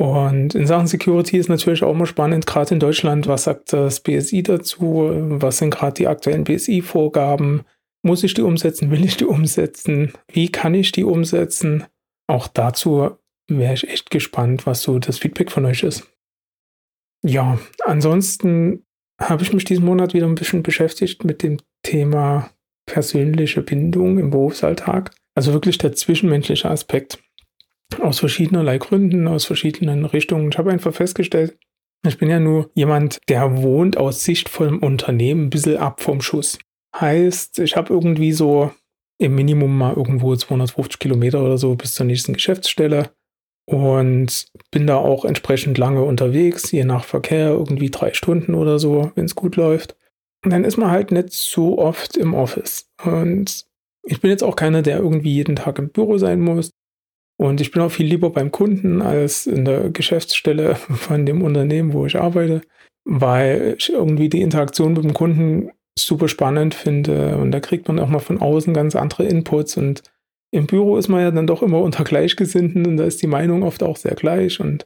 Und 0.01 0.55
in 0.55 0.65
Sachen 0.65 0.87
Security 0.87 1.37
ist 1.37 1.47
natürlich 1.47 1.83
auch 1.83 1.91
immer 1.91 2.07
spannend, 2.07 2.47
gerade 2.47 2.73
in 2.73 2.79
Deutschland, 2.79 3.27
was 3.27 3.43
sagt 3.43 3.71
das 3.71 3.99
BSI 3.99 4.41
dazu? 4.41 5.11
Was 5.13 5.59
sind 5.59 5.69
gerade 5.69 5.93
die 5.93 6.07
aktuellen 6.07 6.43
BSI-Vorgaben? 6.43 7.61
Muss 8.01 8.23
ich 8.23 8.33
die 8.33 8.41
umsetzen? 8.41 8.89
Will 8.89 9.05
ich 9.05 9.17
die 9.17 9.25
umsetzen? 9.25 10.11
Wie 10.27 10.49
kann 10.49 10.73
ich 10.73 10.91
die 10.91 11.03
umsetzen? 11.03 11.83
Auch 12.25 12.47
dazu 12.47 13.11
wäre 13.47 13.75
ich 13.75 13.87
echt 13.87 14.09
gespannt, 14.09 14.65
was 14.65 14.81
so 14.81 14.97
das 14.97 15.19
Feedback 15.19 15.51
von 15.51 15.65
euch 15.65 15.83
ist. 15.83 16.11
Ja, 17.23 17.59
ansonsten 17.85 18.83
habe 19.21 19.43
ich 19.43 19.53
mich 19.53 19.65
diesen 19.65 19.85
Monat 19.85 20.15
wieder 20.15 20.25
ein 20.25 20.33
bisschen 20.33 20.63
beschäftigt 20.63 21.25
mit 21.25 21.43
dem 21.43 21.57
Thema 21.83 22.49
persönliche 22.87 23.61
Bindung 23.61 24.17
im 24.17 24.31
Berufsalltag. 24.31 25.11
Also 25.35 25.53
wirklich 25.53 25.77
der 25.77 25.93
zwischenmenschliche 25.93 26.71
Aspekt. 26.71 27.19
Aus 27.99 28.19
verschiedenerlei 28.19 28.77
Gründen, 28.77 29.27
aus 29.27 29.45
verschiedenen 29.45 30.05
Richtungen. 30.05 30.49
Ich 30.51 30.57
habe 30.57 30.71
einfach 30.71 30.93
festgestellt, 30.93 31.57
ich 32.07 32.17
bin 32.17 32.29
ja 32.29 32.39
nur 32.39 32.71
jemand, 32.73 33.19
der 33.29 33.61
wohnt 33.61 33.97
aus 33.97 34.23
Sicht 34.23 34.49
vom 34.49 34.79
Unternehmen 34.79 35.45
ein 35.45 35.49
bisschen 35.49 35.77
ab 35.77 36.01
vom 36.01 36.21
Schuss. 36.21 36.57
Heißt, 36.99 37.59
ich 37.59 37.75
habe 37.75 37.93
irgendwie 37.93 38.31
so 38.31 38.71
im 39.19 39.35
Minimum 39.35 39.77
mal 39.77 39.95
irgendwo 39.95 40.35
250 40.35 40.99
Kilometer 40.99 41.43
oder 41.43 41.57
so 41.57 41.75
bis 41.75 41.93
zur 41.93 42.07
nächsten 42.07 42.33
Geschäftsstelle 42.33 43.11
und 43.65 44.47
bin 44.71 44.87
da 44.87 44.97
auch 44.97 45.25
entsprechend 45.25 45.77
lange 45.77 46.03
unterwegs, 46.03 46.71
je 46.71 46.83
nach 46.83 47.03
Verkehr, 47.03 47.49
irgendwie 47.49 47.91
drei 47.91 48.13
Stunden 48.13 48.55
oder 48.55 48.79
so, 48.79 49.11
wenn 49.15 49.25
es 49.25 49.35
gut 49.35 49.55
läuft. 49.55 49.95
Und 50.43 50.51
dann 50.51 50.65
ist 50.65 50.77
man 50.77 50.89
halt 50.89 51.11
nicht 51.11 51.33
so 51.33 51.77
oft 51.77 52.17
im 52.17 52.33
Office. 52.33 52.89
Und 53.03 53.67
ich 54.03 54.19
bin 54.19 54.31
jetzt 54.31 54.43
auch 54.43 54.55
keiner, 54.55 54.81
der 54.81 54.97
irgendwie 54.97 55.33
jeden 55.33 55.55
Tag 55.55 55.77
im 55.77 55.89
Büro 55.89 56.17
sein 56.17 56.41
muss. 56.41 56.71
Und 57.41 57.59
ich 57.59 57.71
bin 57.71 57.81
auch 57.81 57.89
viel 57.89 58.05
lieber 58.05 58.29
beim 58.29 58.51
Kunden 58.51 59.01
als 59.01 59.47
in 59.47 59.65
der 59.65 59.89
Geschäftsstelle 59.89 60.75
von 60.75 61.25
dem 61.25 61.41
Unternehmen, 61.41 61.91
wo 61.91 62.05
ich 62.05 62.19
arbeite, 62.19 62.61
weil 63.03 63.77
ich 63.79 63.91
irgendwie 63.91 64.29
die 64.29 64.43
Interaktion 64.43 64.93
mit 64.93 65.03
dem 65.03 65.15
Kunden 65.15 65.71
super 65.97 66.27
spannend 66.27 66.75
finde. 66.75 67.37
Und 67.37 67.49
da 67.49 67.59
kriegt 67.59 67.87
man 67.87 67.97
auch 67.97 68.09
mal 68.09 68.19
von 68.19 68.39
außen 68.39 68.75
ganz 68.75 68.95
andere 68.95 69.23
Inputs 69.23 69.75
und 69.75 70.03
im 70.51 70.67
Büro 70.67 70.97
ist 70.97 71.07
man 71.07 71.21
ja 71.21 71.31
dann 71.31 71.47
doch 71.47 71.63
immer 71.63 71.81
unter 71.81 72.03
Gleichgesinnten 72.03 72.85
und 72.85 72.97
da 72.97 73.05
ist 73.05 73.23
die 73.23 73.27
Meinung 73.27 73.63
oft 73.63 73.81
auch 73.81 73.97
sehr 73.97 74.13
gleich 74.13 74.59
und 74.59 74.85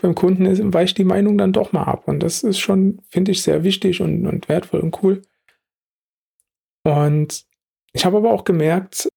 beim 0.00 0.14
Kunden 0.14 0.46
ist, 0.46 0.62
weicht 0.72 0.96
die 0.96 1.04
Meinung 1.04 1.36
dann 1.36 1.52
doch 1.52 1.72
mal 1.72 1.84
ab 1.84 2.08
und 2.08 2.22
das 2.22 2.42
ist 2.42 2.60
schon, 2.60 3.02
finde 3.10 3.32
ich, 3.32 3.42
sehr 3.42 3.62
wichtig 3.62 4.00
und, 4.00 4.26
und 4.26 4.48
wertvoll 4.48 4.80
und 4.80 5.02
cool. 5.02 5.20
Und 6.82 7.44
ich 7.92 8.06
habe 8.06 8.16
aber 8.16 8.32
auch 8.32 8.44
gemerkt, 8.44 9.10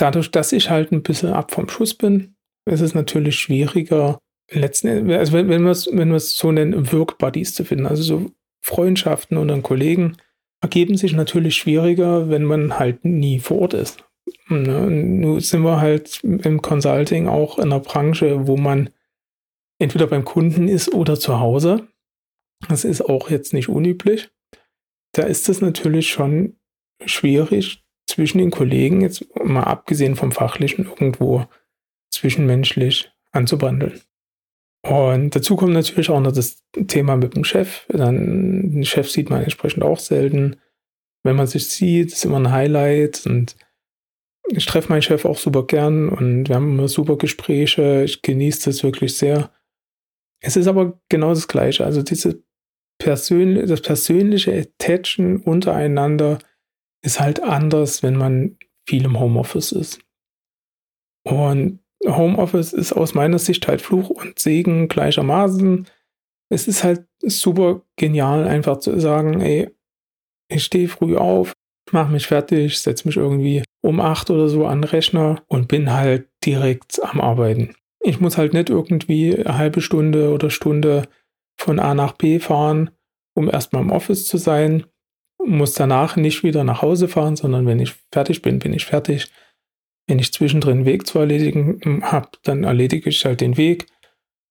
dadurch, 0.00 0.30
dass 0.30 0.52
ich 0.52 0.70
halt 0.70 0.92
ein 0.92 1.02
bisschen 1.02 1.32
ab 1.32 1.52
vom 1.52 1.68
Schuss 1.68 1.94
bin, 1.94 2.34
ist 2.66 2.80
es 2.80 2.94
natürlich 2.94 3.38
schwieriger, 3.38 4.18
letzten 4.50 4.88
Endes, 4.88 5.18
also 5.18 5.32
wenn, 5.32 5.48
wenn 5.48 5.62
wir 5.62 5.70
es 5.70 5.88
wenn 5.92 6.18
so 6.18 6.52
nennen, 6.52 6.92
Work-Buddies 6.92 7.54
zu 7.54 7.64
finden, 7.64 7.86
also 7.86 8.02
so 8.02 8.30
Freundschaften 8.62 9.36
unter 9.36 9.60
Kollegen, 9.60 10.16
ergeben 10.62 10.96
sich 10.96 11.14
natürlich 11.14 11.56
schwieriger, 11.56 12.28
wenn 12.28 12.44
man 12.44 12.78
halt 12.78 13.04
nie 13.04 13.38
vor 13.38 13.60
Ort 13.60 13.74
ist. 13.74 14.04
Ne? 14.48 14.90
Nun 14.90 15.40
sind 15.40 15.62
wir 15.62 15.80
halt 15.80 16.20
im 16.22 16.60
Consulting 16.60 17.28
auch 17.28 17.58
in 17.58 17.64
einer 17.64 17.80
Branche, 17.80 18.46
wo 18.46 18.56
man 18.56 18.90
entweder 19.78 20.06
beim 20.06 20.24
Kunden 20.24 20.68
ist 20.68 20.92
oder 20.92 21.18
zu 21.18 21.40
Hause. 21.40 21.88
Das 22.68 22.84
ist 22.84 23.00
auch 23.00 23.30
jetzt 23.30 23.54
nicht 23.54 23.68
unüblich. 23.68 24.30
Da 25.12 25.22
ist 25.22 25.48
es 25.48 25.60
natürlich 25.62 26.10
schon 26.10 26.58
schwierig, 27.06 27.82
zwischen 28.10 28.38
den 28.38 28.50
Kollegen, 28.50 29.00
jetzt 29.00 29.24
mal 29.42 29.64
abgesehen 29.64 30.16
vom 30.16 30.32
Fachlichen, 30.32 30.84
irgendwo 30.84 31.46
zwischenmenschlich 32.12 33.10
anzubandeln. 33.32 34.00
Und 34.82 35.36
dazu 35.36 35.56
kommt 35.56 35.74
natürlich 35.74 36.10
auch 36.10 36.20
noch 36.20 36.32
das 36.32 36.64
Thema 36.88 37.16
mit 37.16 37.36
dem 37.36 37.44
Chef. 37.44 37.86
Dann, 37.88 38.72
den 38.72 38.84
Chef 38.84 39.10
sieht 39.10 39.30
man 39.30 39.42
entsprechend 39.42 39.82
auch 39.82 39.98
selten. 39.98 40.56
Wenn 41.22 41.36
man 41.36 41.46
sich 41.46 41.68
sieht, 41.68 42.12
ist 42.12 42.24
immer 42.24 42.40
ein 42.40 42.50
Highlight 42.50 43.26
und 43.26 43.56
ich 44.48 44.66
treffe 44.66 44.88
meinen 44.88 45.02
Chef 45.02 45.24
auch 45.24 45.38
super 45.38 45.66
gern 45.66 46.08
und 46.08 46.48
wir 46.48 46.56
haben 46.56 46.72
immer 46.72 46.88
super 46.88 47.16
Gespräche. 47.16 48.02
Ich 48.04 48.22
genieße 48.22 48.70
das 48.70 48.82
wirklich 48.82 49.16
sehr. 49.16 49.52
Es 50.42 50.56
ist 50.56 50.66
aber 50.66 51.00
genau 51.08 51.28
das 51.28 51.46
Gleiche. 51.46 51.84
Also 51.84 52.02
diese 52.02 52.42
Persön 52.98 53.66
das 53.66 53.80
persönliche 53.80 54.52
Attachen 54.52 55.38
untereinander 55.38 56.38
ist 57.02 57.20
halt 57.20 57.42
anders, 57.42 58.02
wenn 58.02 58.16
man 58.16 58.58
viel 58.86 59.04
im 59.04 59.18
Homeoffice 59.18 59.72
ist. 59.72 60.00
Und 61.24 61.80
Homeoffice 62.06 62.72
ist 62.72 62.92
aus 62.92 63.14
meiner 63.14 63.38
Sicht 63.38 63.68
halt 63.68 63.82
Fluch 63.82 64.10
und 64.10 64.38
Segen 64.38 64.88
gleichermaßen. 64.88 65.86
Es 66.50 66.66
ist 66.66 66.82
halt 66.82 67.06
super 67.22 67.82
genial, 67.96 68.46
einfach 68.48 68.78
zu 68.78 68.98
sagen, 68.98 69.40
ey, 69.40 69.70
ich 70.48 70.64
stehe 70.64 70.88
früh 70.88 71.16
auf, 71.16 71.52
mache 71.92 72.12
mich 72.12 72.26
fertig, 72.26 72.78
setze 72.78 73.06
mich 73.06 73.16
irgendwie 73.16 73.62
um 73.82 74.00
acht 74.00 74.30
oder 74.30 74.48
so 74.48 74.66
an 74.66 74.82
den 74.82 74.90
Rechner 74.90 75.42
und 75.46 75.68
bin 75.68 75.92
halt 75.92 76.28
direkt 76.44 77.02
am 77.02 77.20
Arbeiten. 77.20 77.74
Ich 78.02 78.20
muss 78.20 78.38
halt 78.38 78.54
nicht 78.54 78.70
irgendwie 78.70 79.36
eine 79.36 79.58
halbe 79.58 79.80
Stunde 79.80 80.32
oder 80.32 80.50
Stunde 80.50 81.08
von 81.58 81.78
A 81.78 81.94
nach 81.94 82.12
B 82.12 82.38
fahren, 82.38 82.90
um 83.34 83.48
erstmal 83.50 83.82
im 83.82 83.90
Office 83.90 84.26
zu 84.26 84.38
sein, 84.38 84.86
muss 85.46 85.74
danach 85.74 86.16
nicht 86.16 86.42
wieder 86.42 86.64
nach 86.64 86.82
Hause 86.82 87.08
fahren, 87.08 87.36
sondern 87.36 87.66
wenn 87.66 87.80
ich 87.80 87.94
fertig 88.12 88.42
bin, 88.42 88.58
bin 88.58 88.72
ich 88.72 88.84
fertig. 88.84 89.30
Wenn 90.06 90.18
ich 90.18 90.32
zwischendrin 90.32 90.78
einen 90.78 90.86
Weg 90.86 91.06
zu 91.06 91.18
erledigen 91.18 91.80
hm, 91.82 92.10
habe, 92.10 92.30
dann 92.42 92.64
erledige 92.64 93.08
ich 93.08 93.24
halt 93.24 93.40
den 93.40 93.56
Weg. 93.56 93.86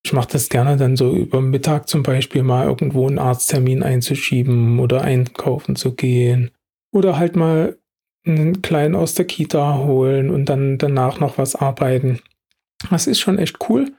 Ich 0.04 0.14
mache 0.14 0.30
das 0.32 0.50
gerne 0.50 0.78
dann 0.78 0.96
so 0.96 1.14
über 1.14 1.42
Mittag 1.42 1.90
zum 1.90 2.04
Beispiel 2.04 2.44
mal 2.44 2.68
irgendwo 2.68 3.08
einen 3.08 3.20
Arzttermin 3.20 3.84
einzuschieben 3.84 4.80
oder 4.80 5.02
einkaufen 5.02 5.76
zu 5.76 5.94
gehen. 5.94 6.52
Oder 6.92 7.20
halt 7.20 7.36
mal 7.36 7.78
einen 8.26 8.62
Kleinen 8.62 8.96
aus 8.96 9.14
der 9.14 9.26
Kita 9.26 9.80
holen 9.80 10.30
und 10.30 10.46
dann 10.46 10.78
danach 10.78 11.20
noch 11.20 11.38
was 11.38 11.56
arbeiten. 11.56 12.20
Das 12.90 13.08
ist 13.08 13.20
schon 13.20 13.38
echt 13.38 13.58
cool. 13.70 13.92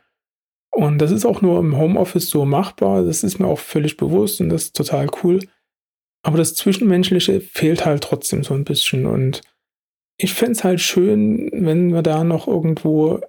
Und 0.71 0.99
das 0.99 1.11
ist 1.11 1.27
auch 1.27 1.43
nur 1.43 1.59
im 1.59 1.77
Homeoffice 1.77 2.31
so 2.31 2.45
machbar. 2.45 3.05
Das 3.05 3.23
ist 3.23 3.39
mir 3.39 3.49
auch 3.49 3.59
völlig 3.59 3.97
bewusst 3.97 4.41
und 4.41 4.49
das 4.49 4.65
ist 4.65 4.77
total 4.77 5.09
cool. 5.23 5.41
Aber 6.23 6.39
das 6.39 6.55
Zwischenmenschliche 6.55 7.41
fehlt 7.41 7.87
halt 7.87 8.05
trotzdem 8.05 8.45
so 8.45 8.55
ein 8.55 8.65
bisschen. 8.65 9.07
Und 9.07 9.43
ich 10.17 10.35
fände 10.35 10.53
es 10.53 10.65
halt 10.65 10.81
schön, 10.81 11.51
wenn 11.53 11.93
wir 11.93 12.03
da 12.03 12.25
noch 12.25 12.47
irgendwo 12.47 13.21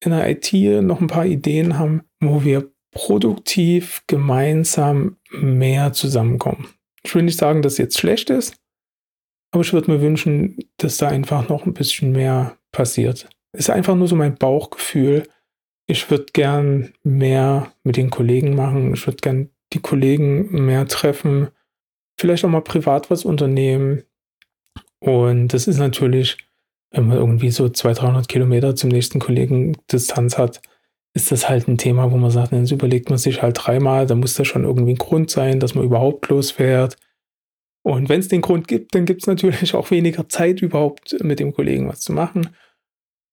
in 0.00 0.12
der 0.12 0.28
IT 0.30 0.52
noch 0.82 1.00
ein 1.00 1.08
paar 1.08 1.26
Ideen 1.26 1.78
haben, 1.78 2.02
wo 2.20 2.44
wir 2.44 2.70
produktiv 2.92 4.02
gemeinsam 4.06 5.16
mehr 5.30 5.92
zusammenkommen. 5.92 6.68
Ich 7.02 7.14
will 7.14 7.22
nicht 7.22 7.38
sagen, 7.38 7.62
dass 7.62 7.74
es 7.74 7.78
jetzt 7.78 7.98
schlecht 7.98 8.30
ist, 8.30 8.56
aber 9.52 9.62
ich 9.62 9.72
würde 9.72 9.90
mir 9.90 10.00
wünschen, 10.00 10.58
dass 10.76 10.96
da 10.96 11.08
einfach 11.08 11.48
noch 11.48 11.66
ein 11.66 11.74
bisschen 11.74 12.12
mehr 12.12 12.56
passiert. 12.72 13.28
Ist 13.52 13.70
einfach 13.70 13.94
nur 13.94 14.08
so 14.08 14.16
mein 14.16 14.34
Bauchgefühl. 14.34 15.28
Ich 15.86 16.10
würde 16.10 16.26
gern 16.32 16.92
mehr 17.02 17.72
mit 17.84 17.96
den 17.96 18.10
Kollegen 18.10 18.54
machen. 18.54 18.94
Ich 18.94 19.06
würde 19.06 19.18
gern 19.18 19.50
die 19.72 19.80
Kollegen 19.80 20.66
mehr 20.66 20.86
treffen. 20.86 21.48
Vielleicht 22.16 22.44
auch 22.44 22.48
mal 22.48 22.62
privat 22.62 23.10
was 23.10 23.24
unternehmen. 23.24 24.02
Und 25.00 25.48
das 25.48 25.66
ist 25.66 25.78
natürlich, 25.78 26.38
wenn 26.90 27.08
man 27.08 27.18
irgendwie 27.18 27.50
so 27.50 27.68
200, 27.68 28.02
300 28.02 28.28
Kilometer 28.28 28.74
zum 28.74 28.90
nächsten 28.90 29.18
Kollegen 29.18 29.76
Distanz 29.92 30.38
hat, 30.38 30.60
ist 31.14 31.32
das 31.32 31.48
halt 31.48 31.66
ein 31.66 31.78
Thema, 31.78 32.12
wo 32.12 32.18
man 32.18 32.30
sagt, 32.30 32.52
dann 32.52 32.66
überlegt 32.66 33.08
man 33.08 33.18
sich 33.18 33.40
halt 33.40 33.56
dreimal, 33.58 34.06
da 34.06 34.14
muss 34.14 34.34
das 34.34 34.46
schon 34.46 34.64
irgendwie 34.64 34.92
ein 34.92 34.98
Grund 34.98 35.30
sein, 35.30 35.60
dass 35.60 35.74
man 35.74 35.84
überhaupt 35.84 36.28
losfährt. 36.28 36.96
Und 37.82 38.08
wenn 38.08 38.20
es 38.20 38.28
den 38.28 38.42
Grund 38.42 38.68
gibt, 38.68 38.94
dann 38.94 39.06
gibt 39.06 39.22
es 39.22 39.26
natürlich 39.26 39.74
auch 39.74 39.90
weniger 39.90 40.28
Zeit, 40.28 40.60
überhaupt 40.60 41.16
mit 41.22 41.38
dem 41.40 41.54
Kollegen 41.54 41.88
was 41.88 42.00
zu 42.00 42.12
machen. 42.12 42.54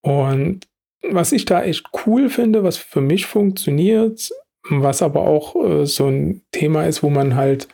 Und 0.01 0.67
was 1.09 1.31
ich 1.31 1.45
da 1.45 1.63
echt 1.63 1.89
cool 2.05 2.29
finde, 2.29 2.63
was 2.63 2.77
für 2.77 3.01
mich 3.01 3.25
funktioniert, 3.25 4.29
was 4.69 5.01
aber 5.01 5.21
auch 5.21 5.55
äh, 5.55 5.85
so 5.85 6.07
ein 6.07 6.41
Thema 6.51 6.85
ist, 6.85 7.03
wo 7.03 7.09
man 7.09 7.35
halt 7.35 7.67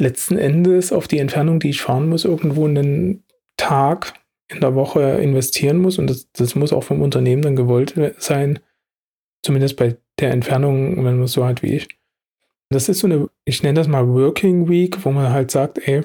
letzten 0.00 0.38
Endes 0.38 0.92
auf 0.92 1.06
die 1.06 1.18
Entfernung, 1.18 1.60
die 1.60 1.70
ich 1.70 1.82
fahren 1.82 2.08
muss, 2.08 2.24
irgendwo 2.24 2.66
einen 2.66 3.22
Tag 3.56 4.14
in 4.48 4.60
der 4.60 4.74
Woche 4.74 5.00
investieren 5.00 5.78
muss. 5.78 5.98
Und 5.98 6.08
das, 6.10 6.30
das 6.32 6.54
muss 6.54 6.72
auch 6.72 6.84
vom 6.84 7.02
Unternehmen 7.02 7.42
dann 7.42 7.56
gewollt 7.56 7.94
sein. 8.18 8.58
Zumindest 9.42 9.76
bei 9.76 9.96
der 10.18 10.32
Entfernung, 10.32 10.96
wenn 10.96 11.16
man 11.16 11.22
es 11.22 11.32
so 11.32 11.44
hat 11.44 11.62
wie 11.62 11.74
ich. 11.74 11.88
Das 12.70 12.88
ist 12.88 13.00
so 13.00 13.06
eine, 13.06 13.28
ich 13.44 13.62
nenne 13.62 13.78
das 13.78 13.88
mal 13.88 14.08
Working 14.08 14.68
Week, 14.68 15.04
wo 15.04 15.10
man 15.10 15.32
halt 15.32 15.50
sagt, 15.50 15.78
ey, 15.86 16.02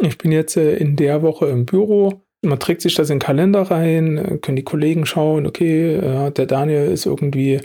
ich 0.00 0.18
bin 0.18 0.32
jetzt 0.32 0.56
äh, 0.56 0.76
in 0.76 0.96
der 0.96 1.22
Woche 1.22 1.46
im 1.46 1.66
Büro. 1.66 2.22
Man 2.42 2.60
trägt 2.60 2.82
sich 2.82 2.94
das 2.94 3.10
in 3.10 3.16
den 3.16 3.24
Kalender 3.24 3.62
rein, 3.62 4.38
können 4.42 4.56
die 4.56 4.64
Kollegen 4.64 5.06
schauen, 5.06 5.46
okay, 5.46 5.96
äh, 5.96 6.30
der 6.30 6.46
Daniel 6.46 6.90
ist 6.90 7.06
irgendwie 7.06 7.60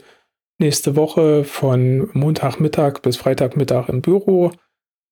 nächste 0.60 0.96
Woche 0.96 1.44
von 1.44 2.10
Montagmittag 2.14 3.02
bis 3.02 3.18
Freitagmittag 3.18 3.90
im 3.90 4.02
Büro. 4.02 4.52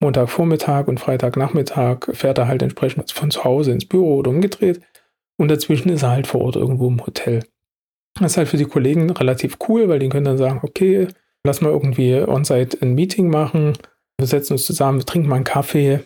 Montagvormittag 0.01 0.87
und 0.87 0.99
Freitagnachmittag 0.99 2.09
fährt 2.13 2.37
er 2.37 2.47
halt 2.47 2.61
entsprechend 2.61 3.11
von 3.11 3.31
zu 3.31 3.43
Hause 3.43 3.71
ins 3.71 3.85
Büro 3.85 4.17
oder 4.17 4.31
umgedreht. 4.31 4.81
Und 5.37 5.49
dazwischen 5.49 5.89
ist 5.89 6.03
er 6.03 6.11
halt 6.11 6.27
vor 6.27 6.41
Ort 6.41 6.55
irgendwo 6.55 6.87
im 6.87 7.05
Hotel. 7.05 7.43
Das 8.15 8.33
ist 8.33 8.37
halt 8.37 8.49
für 8.49 8.57
die 8.57 8.65
Kollegen 8.65 9.09
relativ 9.11 9.57
cool, 9.67 9.87
weil 9.87 9.99
die 9.99 10.09
können 10.09 10.25
dann 10.25 10.37
sagen, 10.37 10.59
okay, 10.63 11.07
lass 11.45 11.61
mal 11.61 11.71
irgendwie 11.71 12.15
on-site 12.15 12.77
ein 12.81 12.93
Meeting 12.93 13.29
machen, 13.29 13.73
wir 14.17 14.27
setzen 14.27 14.53
uns 14.53 14.65
zusammen, 14.65 14.99
wir 14.99 15.05
trinken 15.05 15.29
mal 15.29 15.35
einen 15.35 15.45
Kaffee, 15.45 16.01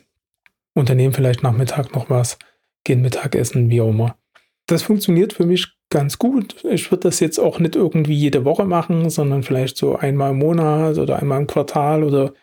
unternehmen 0.73 1.13
vielleicht 1.13 1.43
Nachmittag 1.43 1.93
noch 1.95 2.09
was, 2.09 2.37
gehen 2.83 3.01
Mittagessen, 3.01 3.69
wie 3.69 3.81
auch 3.81 3.89
immer. 3.89 4.17
Das 4.67 4.83
funktioniert 4.83 5.33
für 5.33 5.45
mich 5.45 5.67
ganz 5.89 6.17
gut. 6.17 6.63
Ich 6.63 6.91
würde 6.91 7.03
das 7.03 7.19
jetzt 7.19 7.39
auch 7.39 7.59
nicht 7.59 7.75
irgendwie 7.75 8.15
jede 8.15 8.45
Woche 8.45 8.65
machen, 8.65 9.09
sondern 9.09 9.43
vielleicht 9.43 9.77
so 9.77 9.95
einmal 9.95 10.31
im 10.31 10.39
Monat 10.39 10.97
oder 10.97 11.19
einmal 11.19 11.41
im 11.41 11.47
Quartal 11.47 12.03
oder 12.03 12.33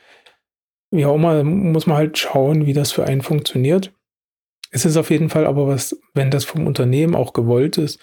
wie 0.93 1.07
auch 1.07 1.17
immer, 1.17 1.43
muss 1.43 1.87
man 1.87 1.97
halt 1.97 2.19
schauen, 2.19 2.67
wie 2.67 2.75
das 2.75 2.93
für 2.93 3.05
einen 3.05 3.23
funktioniert. 3.23 3.93
Es 4.71 4.85
ist 4.85 4.97
auf 4.97 5.11
jeden 5.11 5.31
Fall 5.31 5.47
aber 5.47 5.67
was, 5.67 5.99
wenn 6.15 6.31
das 6.31 6.45
vom 6.45 6.67
Unternehmen 6.67 7.15
auch 7.15 7.33
gewollt 7.33 7.79
ist, 7.79 7.99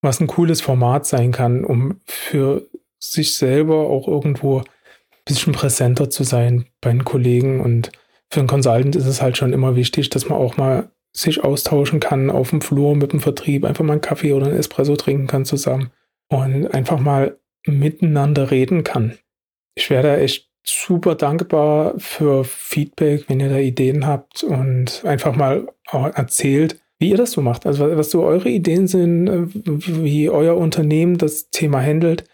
was 0.00 0.20
ein 0.20 0.26
cooles 0.26 0.60
Format 0.60 1.06
sein 1.06 1.32
kann, 1.32 1.64
um 1.64 2.00
für 2.06 2.66
sich 2.98 3.34
selber 3.34 3.88
auch 3.88 4.08
irgendwo 4.08 4.58
ein 4.58 4.64
bisschen 5.24 5.52
präsenter 5.52 6.08
zu 6.10 6.24
sein 6.24 6.66
bei 6.80 6.90
den 6.90 7.04
Kollegen. 7.04 7.60
Und 7.60 7.92
für 8.30 8.40
einen 8.40 8.48
Consultant 8.48 8.96
ist 8.96 9.06
es 9.06 9.20
halt 9.20 9.36
schon 9.36 9.52
immer 9.52 9.76
wichtig, 9.76 10.10
dass 10.10 10.28
man 10.28 10.38
auch 10.38 10.56
mal 10.56 10.90
sich 11.12 11.42
austauschen 11.42 11.98
kann 12.00 12.30
auf 12.30 12.50
dem 12.50 12.60
Flur 12.60 12.94
mit 12.94 13.12
dem 13.12 13.20
Vertrieb, 13.20 13.64
einfach 13.64 13.84
mal 13.84 13.94
einen 13.94 14.00
Kaffee 14.00 14.32
oder 14.32 14.46
einen 14.46 14.56
Espresso 14.56 14.96
trinken 14.96 15.26
kann 15.26 15.44
zusammen 15.44 15.90
und 16.28 16.68
einfach 16.68 17.00
mal 17.00 17.38
miteinander 17.66 18.50
reden 18.50 18.84
kann. 18.84 19.18
Ich 19.74 19.90
wäre 19.90 20.02
da 20.04 20.16
echt 20.16 20.49
super 20.64 21.14
dankbar 21.14 21.94
für 21.98 22.44
Feedback, 22.44 23.28
wenn 23.28 23.40
ihr 23.40 23.48
da 23.48 23.58
Ideen 23.58 24.06
habt 24.06 24.42
und 24.42 25.04
einfach 25.04 25.34
mal 25.34 25.68
erzählt, 25.90 26.80
wie 26.98 27.10
ihr 27.10 27.16
das 27.16 27.32
so 27.32 27.40
macht. 27.40 27.66
Also 27.66 27.96
was 27.96 28.10
so 28.10 28.22
eure 28.22 28.48
Ideen 28.48 28.86
sind, 28.86 29.28
äh, 29.28 29.46
wie 29.52 30.28
euer 30.28 30.56
Unternehmen 30.56 31.18
das 31.18 31.50
Thema 31.50 31.80
handelt. 31.80 32.24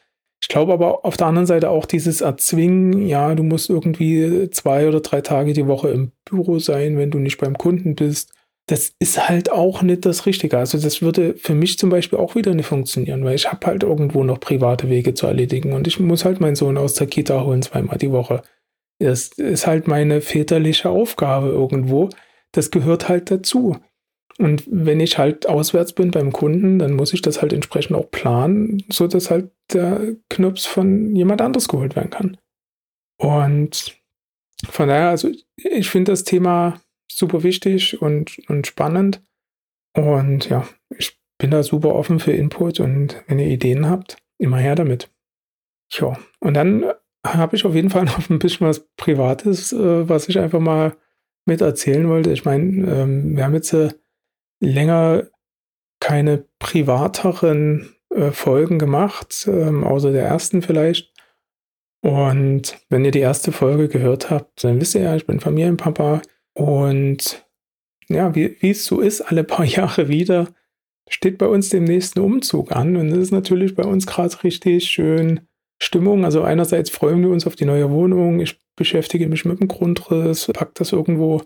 Ich 0.43 0.49
glaube 0.49 0.73
aber 0.73 1.05
auf 1.05 1.17
der 1.17 1.29
anderen 1.29 1.47
Seite 1.47 1.71
auch 1.71 1.87
dieses 1.87 2.21
Erzwingen, 2.21 3.07
ja, 3.07 3.35
du 3.35 3.43
musst 3.43 3.71
irgendwie 3.71 4.51
zwei 4.51 4.87
oder 4.87 5.01
drei 5.01 5.21
Tage 5.21 5.53
die 5.55 5.67
Woche 5.67 5.89
im 5.89 6.13
Büro 6.25 6.59
sein, 6.59 6.99
wenn 6.99 7.11
du 7.11 7.19
nicht 7.19 7.39
beim 7.39 7.57
Kunden 7.57 7.95
bist 7.95 8.36
das 8.67 8.95
ist 8.99 9.29
halt 9.29 9.51
auch 9.51 9.83
nicht 9.83 10.05
das 10.05 10.27
Richtige. 10.27 10.59
Also 10.59 10.79
das 10.79 11.01
würde 11.01 11.35
für 11.35 11.55
mich 11.55 11.79
zum 11.79 11.89
Beispiel 11.89 12.19
auch 12.19 12.35
wieder 12.35 12.53
nicht 12.53 12.67
funktionieren, 12.67 13.25
weil 13.25 13.37
ich 13.37 13.51
habe 13.51 13.65
halt 13.67 13.85
irgendwo 13.85 14.25
noch 14.25 14.41
private 14.41 14.91
Wege 14.91 15.15
zu 15.15 15.27
erledigen 15.27 15.73
und 15.73 15.87
ich 15.87 16.01
muss 16.01 16.25
halt 16.25 16.41
meinen 16.41 16.57
Sohn 16.57 16.77
aus 16.77 16.95
der 16.95 17.07
Kita 17.07 17.45
holen 17.45 17.63
zweimal 17.63 17.99
die 17.99 18.11
Woche. 18.11 18.43
Das 18.99 19.29
ist 19.29 19.67
halt 19.67 19.87
meine 19.87 20.21
väterliche 20.21 20.91
Aufgabe 20.91 21.49
irgendwo. 21.49 22.09
Das 22.53 22.71
gehört 22.71 23.09
halt 23.09 23.31
dazu. 23.31 23.77
Und 24.39 24.65
wenn 24.67 25.01
ich 25.01 25.17
halt 25.17 25.49
auswärts 25.49 25.93
bin 25.93 26.11
beim 26.11 26.33
Kunden, 26.33 26.79
dann 26.79 26.95
muss 26.95 27.15
ich 27.15 27.23
das 27.23 27.41
halt 27.41 27.53
entsprechend 27.53 27.97
auch 27.97 28.11
planen, 28.11 28.83
so 28.89 29.07
dass 29.07 29.31
halt 29.31 29.51
der 29.73 30.15
Knopf 30.29 30.67
von 30.67 31.15
jemand 31.15 31.41
anders 31.41 31.69
geholt 31.69 31.97
werden 31.97 32.11
kann. 32.11 32.37
Und 33.19 33.97
von 34.69 34.89
daher, 34.89 35.11
also 35.11 35.31
ich 35.57 35.89
finde 35.89 36.13
das 36.13 36.25
Thema 36.25 36.81
super 37.11 37.43
wichtig 37.43 38.01
und, 38.01 38.39
und 38.49 38.67
spannend. 38.67 39.23
Und 39.95 40.49
ja, 40.49 40.67
ich 40.97 41.19
bin 41.39 41.51
da 41.51 41.63
super 41.63 41.95
offen 41.95 42.19
für 42.19 42.33
Input 42.33 42.81
und 42.81 43.23
wenn 43.27 43.39
ihr 43.39 43.49
Ideen 43.49 43.89
habt, 43.89 44.17
immer 44.39 44.59
her 44.59 44.75
damit. 44.75 45.11
Ja, 45.93 46.19
und 46.41 46.55
dann 46.55 46.85
habe 47.27 47.57
ich 47.57 47.65
auf 47.65 47.75
jeden 47.75 47.91
Fall 47.91 48.05
noch 48.07 48.31
ein 48.31 48.39
bisschen 48.39 48.67
was 48.67 48.87
Privates, 48.97 49.73
äh, 49.73 50.09
was 50.09 50.29
ich 50.29 50.39
einfach 50.39 50.61
mal 50.61 50.97
mit 51.47 51.61
erzählen 51.61 52.09
wollte. 52.09 52.33
Ich 52.33 52.45
meine, 52.45 52.91
ähm, 52.91 53.37
wir 53.37 53.45
haben 53.45 53.55
jetzt 53.55 53.73
äh, 53.73 53.91
länger 54.61 55.29
keine 56.01 56.45
privateren 56.59 57.95
äh, 58.11 58.31
Folgen 58.31 58.79
gemacht, 58.79 59.47
ähm, 59.51 59.85
außer 59.85 60.13
der 60.13 60.27
ersten 60.27 60.63
vielleicht. 60.63 61.13
Und 62.03 62.79
wenn 62.89 63.05
ihr 63.05 63.11
die 63.11 63.21
erste 63.21 63.53
Folge 63.53 63.89
gehört 63.89 64.31
habt, 64.31 64.63
dann 64.63 64.81
wisst 64.81 64.95
ihr 64.95 65.03
ja, 65.03 65.17
ich 65.17 65.27
bin 65.27 65.41
Familienpapa. 65.41 66.23
Und 66.57 67.45
ja, 68.09 68.35
wie, 68.35 68.57
wie 68.61 68.71
es 68.71 68.87
so 68.87 69.01
ist, 69.01 69.21
alle 69.21 69.45
paar 69.45 69.65
Jahre 69.65 70.09
wieder 70.09 70.49
steht 71.09 71.39
bei 71.39 71.47
uns 71.47 71.69
dem 71.69 71.85
nächsten 71.85 72.21
Umzug 72.21 72.73
an. 72.73 72.97
Und 72.97 73.11
das 73.11 73.19
ist 73.19 73.31
natürlich 73.31 73.75
bei 73.75 73.85
uns 73.85 74.07
gerade 74.07 74.43
richtig 74.43 74.87
schön 74.87 75.41
Stimmung. 75.79 76.25
Also 76.25 76.43
einerseits 76.43 76.89
freuen 76.91 77.21
wir 77.21 77.29
uns 77.29 77.47
auf 77.47 77.57
die 77.57 77.67
neue 77.67 77.91
Wohnung. 77.91 78.41
Ich 78.41 78.59
beschäftige 78.75 79.29
mich 79.29 79.45
mit 79.45 79.61
dem 79.61 79.69
Grundriss, 79.69 80.51
pack 80.53 80.75
das 80.75 80.93
irgendwo 80.93 81.43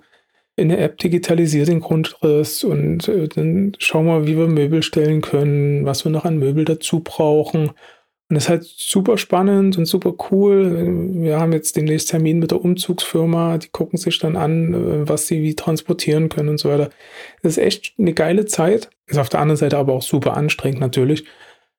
in 0.56 0.68
der 0.68 0.80
App, 0.80 0.98
digitalisiere 0.98 1.66
den 1.66 1.80
Grundriss 1.80 2.64
und 2.64 3.08
äh, 3.08 3.28
dann 3.28 3.72
schauen 3.78 4.06
wir, 4.06 4.26
wie 4.26 4.36
wir 4.36 4.46
Möbel 4.46 4.82
stellen 4.82 5.22
können, 5.22 5.86
was 5.86 6.04
wir 6.04 6.12
noch 6.12 6.24
an 6.24 6.38
Möbel 6.38 6.64
dazu 6.64 7.00
brauchen. 7.00 7.70
Und 8.30 8.36
das 8.36 8.44
ist 8.44 8.48
halt 8.48 8.62
super 8.64 9.18
spannend 9.18 9.76
und 9.76 9.86
super 9.86 10.14
cool. 10.30 11.20
Wir 11.20 11.40
haben 11.40 11.52
jetzt 11.52 11.74
demnächst 11.74 12.10
Termin 12.10 12.38
mit 12.38 12.52
der 12.52 12.64
Umzugsfirma, 12.64 13.58
die 13.58 13.70
gucken 13.70 13.98
sich 13.98 14.20
dann 14.20 14.36
an, 14.36 14.72
äh, 14.72 15.08
was 15.08 15.26
sie 15.26 15.42
wie 15.42 15.56
transportieren 15.56 16.28
können 16.28 16.50
und 16.50 16.58
so 16.58 16.70
weiter. 16.70 16.90
Das 17.42 17.56
ist 17.56 17.64
echt 17.64 17.94
eine 17.98 18.14
geile 18.14 18.46
Zeit. 18.46 18.88
Ist 19.06 19.18
auf 19.18 19.30
der 19.30 19.40
anderen 19.40 19.56
Seite 19.56 19.78
aber 19.78 19.94
auch 19.94 20.02
super 20.02 20.36
anstrengend 20.36 20.80
natürlich, 20.80 21.24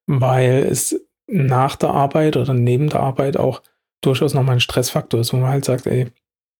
weil 0.07 0.67
es 0.69 1.01
nach 1.27 1.77
der 1.77 1.91
Arbeit 1.91 2.35
oder 2.35 2.53
neben 2.53 2.89
der 2.89 2.99
Arbeit 2.99 3.37
auch 3.37 3.61
durchaus 4.01 4.33
nochmal 4.33 4.55
ein 4.55 4.59
Stressfaktor 4.59 5.21
ist, 5.21 5.31
wo 5.31 5.37
man 5.37 5.51
halt 5.51 5.63
sagt, 5.63 5.87
ey, 5.87 6.07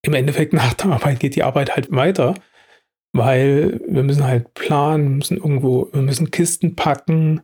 im 0.03 0.13
Endeffekt 0.13 0.53
nach 0.53 0.73
der 0.73 0.91
Arbeit 0.91 1.19
geht 1.19 1.35
die 1.35 1.43
Arbeit 1.43 1.75
halt 1.75 1.91
weiter, 1.91 2.35
weil 3.11 3.81
wir 3.89 4.03
müssen 4.03 4.23
halt 4.23 4.53
planen, 4.53 5.17
müssen 5.17 5.35
irgendwo, 5.35 5.89
wir 5.91 6.01
müssen 6.01 6.31
Kisten 6.31 6.77
packen, 6.77 7.41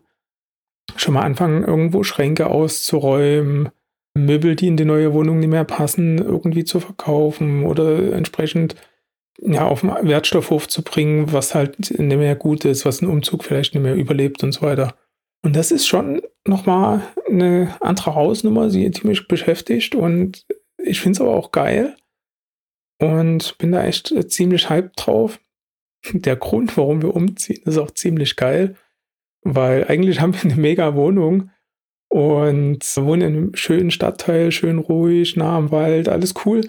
schon 0.97 1.13
mal 1.13 1.23
anfangen, 1.23 1.63
irgendwo 1.63 2.03
Schränke 2.03 2.47
auszuräumen, 2.47 3.69
Möbel, 4.13 4.55
die 4.55 4.67
in 4.67 4.77
die 4.77 4.85
neue 4.85 5.13
Wohnung 5.13 5.39
nicht 5.39 5.49
mehr 5.49 5.63
passen, 5.63 6.17
irgendwie 6.17 6.63
zu 6.63 6.79
verkaufen 6.79 7.63
oder 7.63 8.13
entsprechend 8.13 8.75
ja, 9.39 9.67
auf 9.67 9.81
den 9.81 9.91
Wertstoffhof 10.01 10.67
zu 10.67 10.81
bringen, 10.83 11.31
was 11.31 11.53
halt 11.53 11.79
nicht 11.79 11.99
mehr 11.99 12.35
gut 12.35 12.65
ist, 12.65 12.85
was 12.85 13.01
ein 13.01 13.07
Umzug 13.07 13.43
vielleicht 13.43 13.75
nicht 13.75 13.83
mehr 13.83 13.95
überlebt 13.95 14.43
und 14.43 14.51
so 14.51 14.61
weiter. 14.63 14.95
Und 15.43 15.55
das 15.55 15.71
ist 15.71 15.87
schon 15.87 16.21
nochmal 16.45 17.03
eine 17.29 17.75
andere 17.79 18.15
Hausnummer, 18.15 18.69
die, 18.69 18.91
mich 19.03 19.27
beschäftigt 19.27 19.93
und 19.95 20.45
ich 20.77 20.99
finde 20.99 21.17
es 21.17 21.21
aber 21.21 21.35
auch 21.35 21.51
geil 21.51 21.95
und 22.99 23.57
bin 23.57 23.71
da 23.71 23.85
echt 23.85 24.13
ziemlich 24.31 24.69
hyped 24.69 24.93
drauf. 24.95 25.39
Der 26.13 26.35
Grund, 26.35 26.77
warum 26.77 27.01
wir 27.01 27.15
umziehen, 27.15 27.61
ist 27.65 27.77
auch 27.77 27.91
ziemlich 27.91 28.35
geil, 28.35 28.75
weil 29.55 29.85
eigentlich 29.85 30.19
haben 30.19 30.33
wir 30.33 30.43
eine 30.43 30.55
mega 30.55 30.95
Wohnung 30.95 31.51
und 32.09 32.79
wohnen 32.97 33.21
in 33.21 33.27
einem 33.27 33.55
schönen 33.55 33.91
Stadtteil, 33.91 34.51
schön 34.51 34.79
ruhig, 34.79 35.35
nah 35.35 35.57
am 35.57 35.71
Wald, 35.71 36.09
alles 36.09 36.33
cool. 36.45 36.61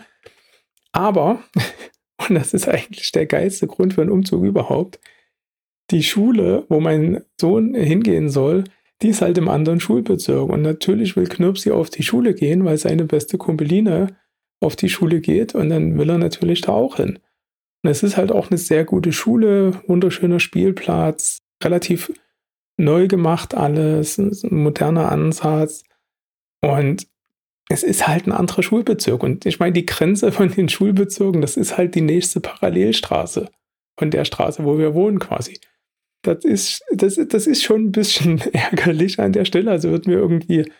Aber 0.92 1.42
und 2.28 2.34
das 2.34 2.54
ist 2.54 2.68
eigentlich 2.68 3.12
der 3.12 3.26
geilste 3.26 3.66
Grund 3.66 3.94
für 3.94 4.02
einen 4.02 4.10
Umzug 4.10 4.44
überhaupt. 4.44 5.00
Die 5.90 6.02
Schule, 6.02 6.66
wo 6.68 6.80
mein 6.80 7.24
Sohn 7.40 7.74
hingehen 7.74 8.28
soll, 8.28 8.64
die 9.00 9.08
ist 9.08 9.22
halt 9.22 9.38
im 9.38 9.48
anderen 9.48 9.80
Schulbezirk. 9.80 10.50
Und 10.50 10.62
natürlich 10.62 11.16
will 11.16 11.26
Knirpsi 11.26 11.70
auf 11.70 11.88
die 11.88 12.02
Schule 12.02 12.34
gehen, 12.34 12.64
weil 12.64 12.76
seine 12.76 13.04
beste 13.04 13.38
Kumpeline 13.38 14.16
auf 14.60 14.76
die 14.76 14.88
Schule 14.88 15.20
geht. 15.20 15.54
Und 15.54 15.70
dann 15.70 15.96
will 15.96 16.10
er 16.10 16.18
natürlich 16.18 16.60
da 16.60 16.72
auch 16.72 16.96
hin. 16.96 17.18
Und 17.82 17.90
es 17.90 18.02
ist 18.02 18.16
halt 18.16 18.32
auch 18.32 18.50
eine 18.50 18.58
sehr 18.58 18.84
gute 18.84 19.12
Schule, 19.12 19.80
wunderschöner 19.86 20.40
Spielplatz, 20.40 21.38
relativ 21.62 22.12
neu 22.78 23.08
gemacht 23.08 23.54
alles, 23.54 24.16
ein 24.16 24.32
moderner 24.50 25.12
Ansatz. 25.12 25.84
Und 26.62 27.06
es 27.68 27.82
ist 27.82 28.08
halt 28.08 28.26
ein 28.26 28.32
anderer 28.32 28.62
Schulbezirk. 28.62 29.22
Und 29.22 29.44
ich 29.44 29.58
meine, 29.58 29.72
die 29.72 29.86
Grenze 29.86 30.32
von 30.32 30.50
den 30.50 30.68
Schulbezirken, 30.68 31.42
das 31.42 31.56
ist 31.56 31.76
halt 31.76 31.94
die 31.94 32.00
nächste 32.00 32.40
Parallelstraße 32.40 33.50
von 33.98 34.10
der 34.10 34.24
Straße, 34.24 34.64
wo 34.64 34.78
wir 34.78 34.94
wohnen 34.94 35.18
quasi. 35.18 35.60
Das 36.22 36.44
ist, 36.44 36.82
das, 36.92 37.20
das 37.28 37.46
ist 37.46 37.62
schon 37.62 37.86
ein 37.86 37.92
bisschen 37.92 38.40
ärgerlich 38.52 39.18
an 39.18 39.32
der 39.32 39.44
Stelle. 39.44 39.70
Also 39.70 39.90
würden 39.90 40.10
wir 40.10 40.18
irgendwie 40.18 40.70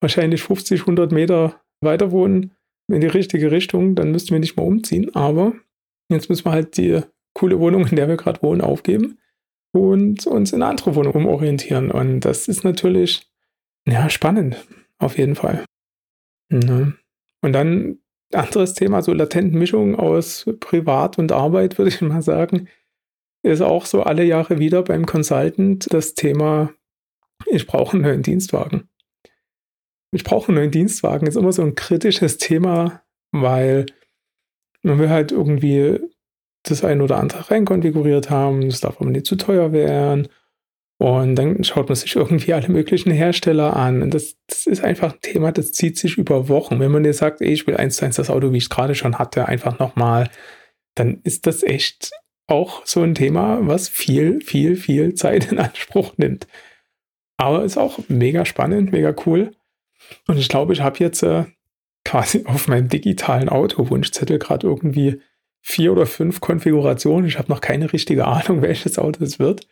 wahrscheinlich 0.00 0.42
50, 0.42 0.80
100 0.80 1.12
Meter 1.12 1.60
weiter 1.80 2.10
wohnen 2.10 2.52
in 2.88 3.00
die 3.00 3.06
richtige 3.06 3.50
Richtung, 3.50 3.94
dann 3.94 4.10
müssten 4.10 4.32
wir 4.32 4.40
nicht 4.40 4.56
mal 4.56 4.64
umziehen. 4.64 5.14
Aber 5.14 5.54
jetzt 6.10 6.28
müssen 6.28 6.44
wir 6.44 6.52
halt 6.52 6.76
die 6.76 7.00
coole 7.34 7.58
Wohnung, 7.60 7.86
in 7.86 7.96
der 7.96 8.08
wir 8.08 8.16
gerade 8.16 8.42
wohnen, 8.42 8.60
aufgeben 8.60 9.18
und 9.72 10.26
uns 10.26 10.52
in 10.52 10.62
eine 10.62 10.70
andere 10.70 10.94
Wohnung 10.94 11.14
umorientieren. 11.14 11.90
Und 11.90 12.20
das 12.20 12.48
ist 12.48 12.64
natürlich, 12.64 13.30
ja, 13.86 14.08
spannend. 14.08 14.64
Auf 14.98 15.18
jeden 15.18 15.34
Fall. 15.34 15.64
Ne? 16.50 16.94
Und 17.40 17.52
dann 17.52 17.98
anderes 18.32 18.74
Thema, 18.74 19.02
so 19.02 19.12
latente 19.12 19.56
Mischung 19.56 19.96
aus 19.96 20.46
Privat 20.60 21.18
und 21.18 21.32
Arbeit, 21.32 21.78
würde 21.78 21.88
ich 21.88 22.00
mal 22.00 22.22
sagen, 22.22 22.68
ist 23.42 23.60
auch 23.60 23.86
so 23.86 24.02
alle 24.02 24.24
Jahre 24.24 24.58
wieder 24.58 24.82
beim 24.82 25.04
Consultant 25.06 25.92
das 25.92 26.14
Thema, 26.14 26.72
ich 27.46 27.66
brauche 27.66 27.94
einen 27.94 28.02
neuen 28.02 28.22
Dienstwagen. 28.22 28.88
Ich 30.12 30.24
brauche 30.24 30.48
einen 30.48 30.58
neuen 30.58 30.70
Dienstwagen, 30.70 31.26
ist 31.26 31.36
immer 31.36 31.52
so 31.52 31.62
ein 31.62 31.74
kritisches 31.74 32.38
Thema, 32.38 33.02
weil 33.32 33.86
man 34.82 34.98
will 34.98 35.08
halt 35.08 35.32
irgendwie 35.32 35.98
das 36.72 36.84
ein 36.84 37.00
oder 37.00 37.18
andere 37.18 37.50
reinkonfiguriert 37.50 38.30
haben, 38.30 38.62
es 38.62 38.80
darf 38.80 39.00
aber 39.00 39.10
nicht 39.10 39.26
zu 39.26 39.36
teuer 39.36 39.72
werden 39.72 40.28
und 41.02 41.34
dann 41.34 41.64
schaut 41.64 41.88
man 41.88 41.96
sich 41.96 42.14
irgendwie 42.16 42.54
alle 42.54 42.68
möglichen 42.68 43.10
Hersteller 43.10 43.74
an. 43.76 44.02
Und 44.02 44.14
das, 44.14 44.36
das 44.46 44.68
ist 44.68 44.84
einfach 44.84 45.14
ein 45.14 45.20
Thema, 45.20 45.50
das 45.50 45.72
zieht 45.72 45.98
sich 45.98 46.16
über 46.16 46.48
Wochen. 46.48 46.78
Wenn 46.78 46.92
man 46.92 47.02
dir 47.02 47.12
sagt, 47.12 47.40
ey, 47.40 47.52
ich 47.52 47.66
will 47.66 47.76
eins 47.76 47.96
zu 47.96 48.04
eins 48.04 48.16
das 48.16 48.30
Auto, 48.30 48.52
wie 48.52 48.58
ich 48.58 48.64
es 48.64 48.70
gerade 48.70 48.94
schon 48.94 49.18
hatte, 49.18 49.46
einfach 49.46 49.80
nochmal, 49.80 50.30
dann 50.94 51.20
ist 51.24 51.48
das 51.48 51.64
echt 51.64 52.12
auch 52.46 52.86
so 52.86 53.02
ein 53.02 53.16
Thema, 53.16 53.58
was 53.66 53.88
viel, 53.88 54.42
viel, 54.42 54.76
viel 54.76 55.14
Zeit 55.16 55.50
in 55.50 55.58
Anspruch 55.58 56.12
nimmt. 56.18 56.46
Aber 57.36 57.64
ist 57.64 57.78
auch 57.78 57.98
mega 58.06 58.44
spannend, 58.44 58.92
mega 58.92 59.12
cool. 59.26 59.50
Und 60.28 60.38
ich 60.38 60.48
glaube, 60.48 60.72
ich 60.72 60.82
habe 60.82 61.00
jetzt 61.00 61.24
äh, 61.24 61.46
quasi 62.04 62.44
auf 62.44 62.68
meinem 62.68 62.88
digitalen 62.88 63.48
Autowunschzettel 63.48 64.38
gerade 64.38 64.68
irgendwie 64.68 65.20
vier 65.62 65.92
oder 65.92 66.06
fünf 66.06 66.40
Konfigurationen. 66.40 67.26
Ich 67.26 67.38
habe 67.38 67.50
noch 67.50 67.60
keine 67.60 67.92
richtige 67.92 68.26
Ahnung, 68.26 68.62
welches 68.62 68.98
Auto 68.98 69.24
es 69.24 69.38
wird. 69.38 69.66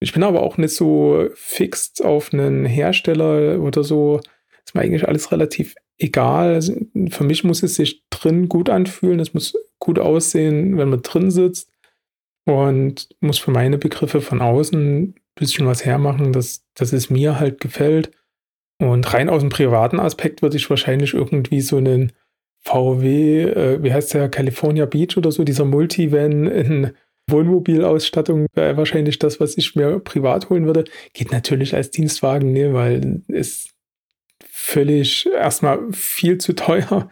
Ich 0.00 0.12
bin 0.12 0.22
aber 0.22 0.42
auch 0.42 0.58
nicht 0.58 0.74
so 0.74 1.28
fix 1.34 2.00
auf 2.00 2.32
einen 2.32 2.66
Hersteller 2.66 3.60
oder 3.60 3.82
so. 3.82 4.20
Ist 4.64 4.74
mir 4.74 4.82
eigentlich 4.82 5.08
alles 5.08 5.32
relativ 5.32 5.74
egal. 5.98 6.54
Also 6.54 6.74
für 7.10 7.24
mich 7.24 7.44
muss 7.44 7.62
es 7.62 7.76
sich 7.76 8.02
drin 8.10 8.48
gut 8.48 8.68
anfühlen. 8.68 9.20
Es 9.20 9.34
muss 9.34 9.56
gut 9.78 9.98
aussehen, 9.98 10.76
wenn 10.76 10.90
man 10.90 11.02
drin 11.02 11.30
sitzt. 11.30 11.70
Und 12.46 13.08
muss 13.20 13.38
für 13.38 13.50
meine 13.50 13.78
Begriffe 13.78 14.20
von 14.20 14.42
außen 14.42 15.02
ein 15.02 15.14
bisschen 15.34 15.66
was 15.66 15.86
hermachen, 15.86 16.32
dass, 16.32 16.66
dass 16.74 16.92
es 16.92 17.08
mir 17.08 17.40
halt 17.40 17.60
gefällt. 17.60 18.10
Und 18.78 19.14
rein 19.14 19.30
aus 19.30 19.40
dem 19.40 19.48
privaten 19.48 19.98
Aspekt 19.98 20.42
würde 20.42 20.58
ich 20.58 20.68
wahrscheinlich 20.68 21.14
irgendwie 21.14 21.62
so 21.62 21.78
einen 21.78 22.12
VW, 22.64 23.42
äh, 23.42 23.82
wie 23.82 23.92
heißt 23.92 24.14
der, 24.14 24.28
California 24.28 24.86
Beach 24.86 25.16
oder 25.16 25.30
so, 25.30 25.44
dieser 25.44 25.64
Multivan 25.64 26.46
in 26.46 26.92
Wohnmobilausstattung 27.28 28.46
wäre 28.54 28.76
wahrscheinlich 28.76 29.18
das, 29.18 29.40
was 29.40 29.56
ich 29.56 29.76
mir 29.76 29.98
privat 29.98 30.50
holen 30.50 30.66
würde. 30.66 30.84
Geht 31.12 31.32
natürlich 31.32 31.74
als 31.74 31.90
Dienstwagen, 31.90 32.52
ne, 32.52 32.74
weil 32.74 33.22
es 33.28 33.68
völlig 34.46 35.26
erstmal 35.26 35.80
viel 35.92 36.38
zu 36.38 36.54
teuer 36.54 37.08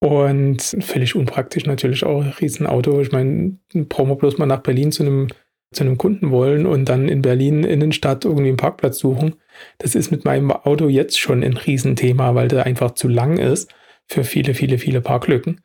und 0.00 0.60
völlig 0.80 1.14
unpraktisch 1.14 1.66
natürlich 1.66 2.04
auch. 2.04 2.22
Ein 2.22 2.34
Riesenauto. 2.40 3.00
Ich 3.00 3.12
meine, 3.12 3.56
brauchen 3.72 4.10
wir 4.10 4.16
bloß 4.16 4.38
mal 4.38 4.46
nach 4.46 4.62
Berlin 4.62 4.92
zu 4.92 5.02
einem, 5.02 5.28
zu 5.72 5.84
einem 5.84 5.96
Kunden 5.96 6.30
wollen 6.30 6.66
und 6.66 6.86
dann 6.86 7.08
in 7.08 7.22
Berlin 7.22 7.64
Innenstadt 7.64 8.24
irgendwie 8.24 8.48
einen 8.48 8.56
Parkplatz 8.56 8.98
suchen. 8.98 9.36
Das 9.78 9.94
ist 9.94 10.10
mit 10.10 10.24
meinem 10.24 10.50
Auto 10.50 10.88
jetzt 10.88 11.18
schon 11.18 11.42
ein 11.42 11.56
Riesenthema, 11.56 12.34
weil 12.34 12.48
der 12.48 12.66
einfach 12.66 12.92
zu 12.92 13.08
lang 13.08 13.38
ist 13.38 13.72
für 14.12 14.24
viele, 14.24 14.54
viele, 14.54 14.78
viele 14.78 15.00
Parklücken. 15.00 15.60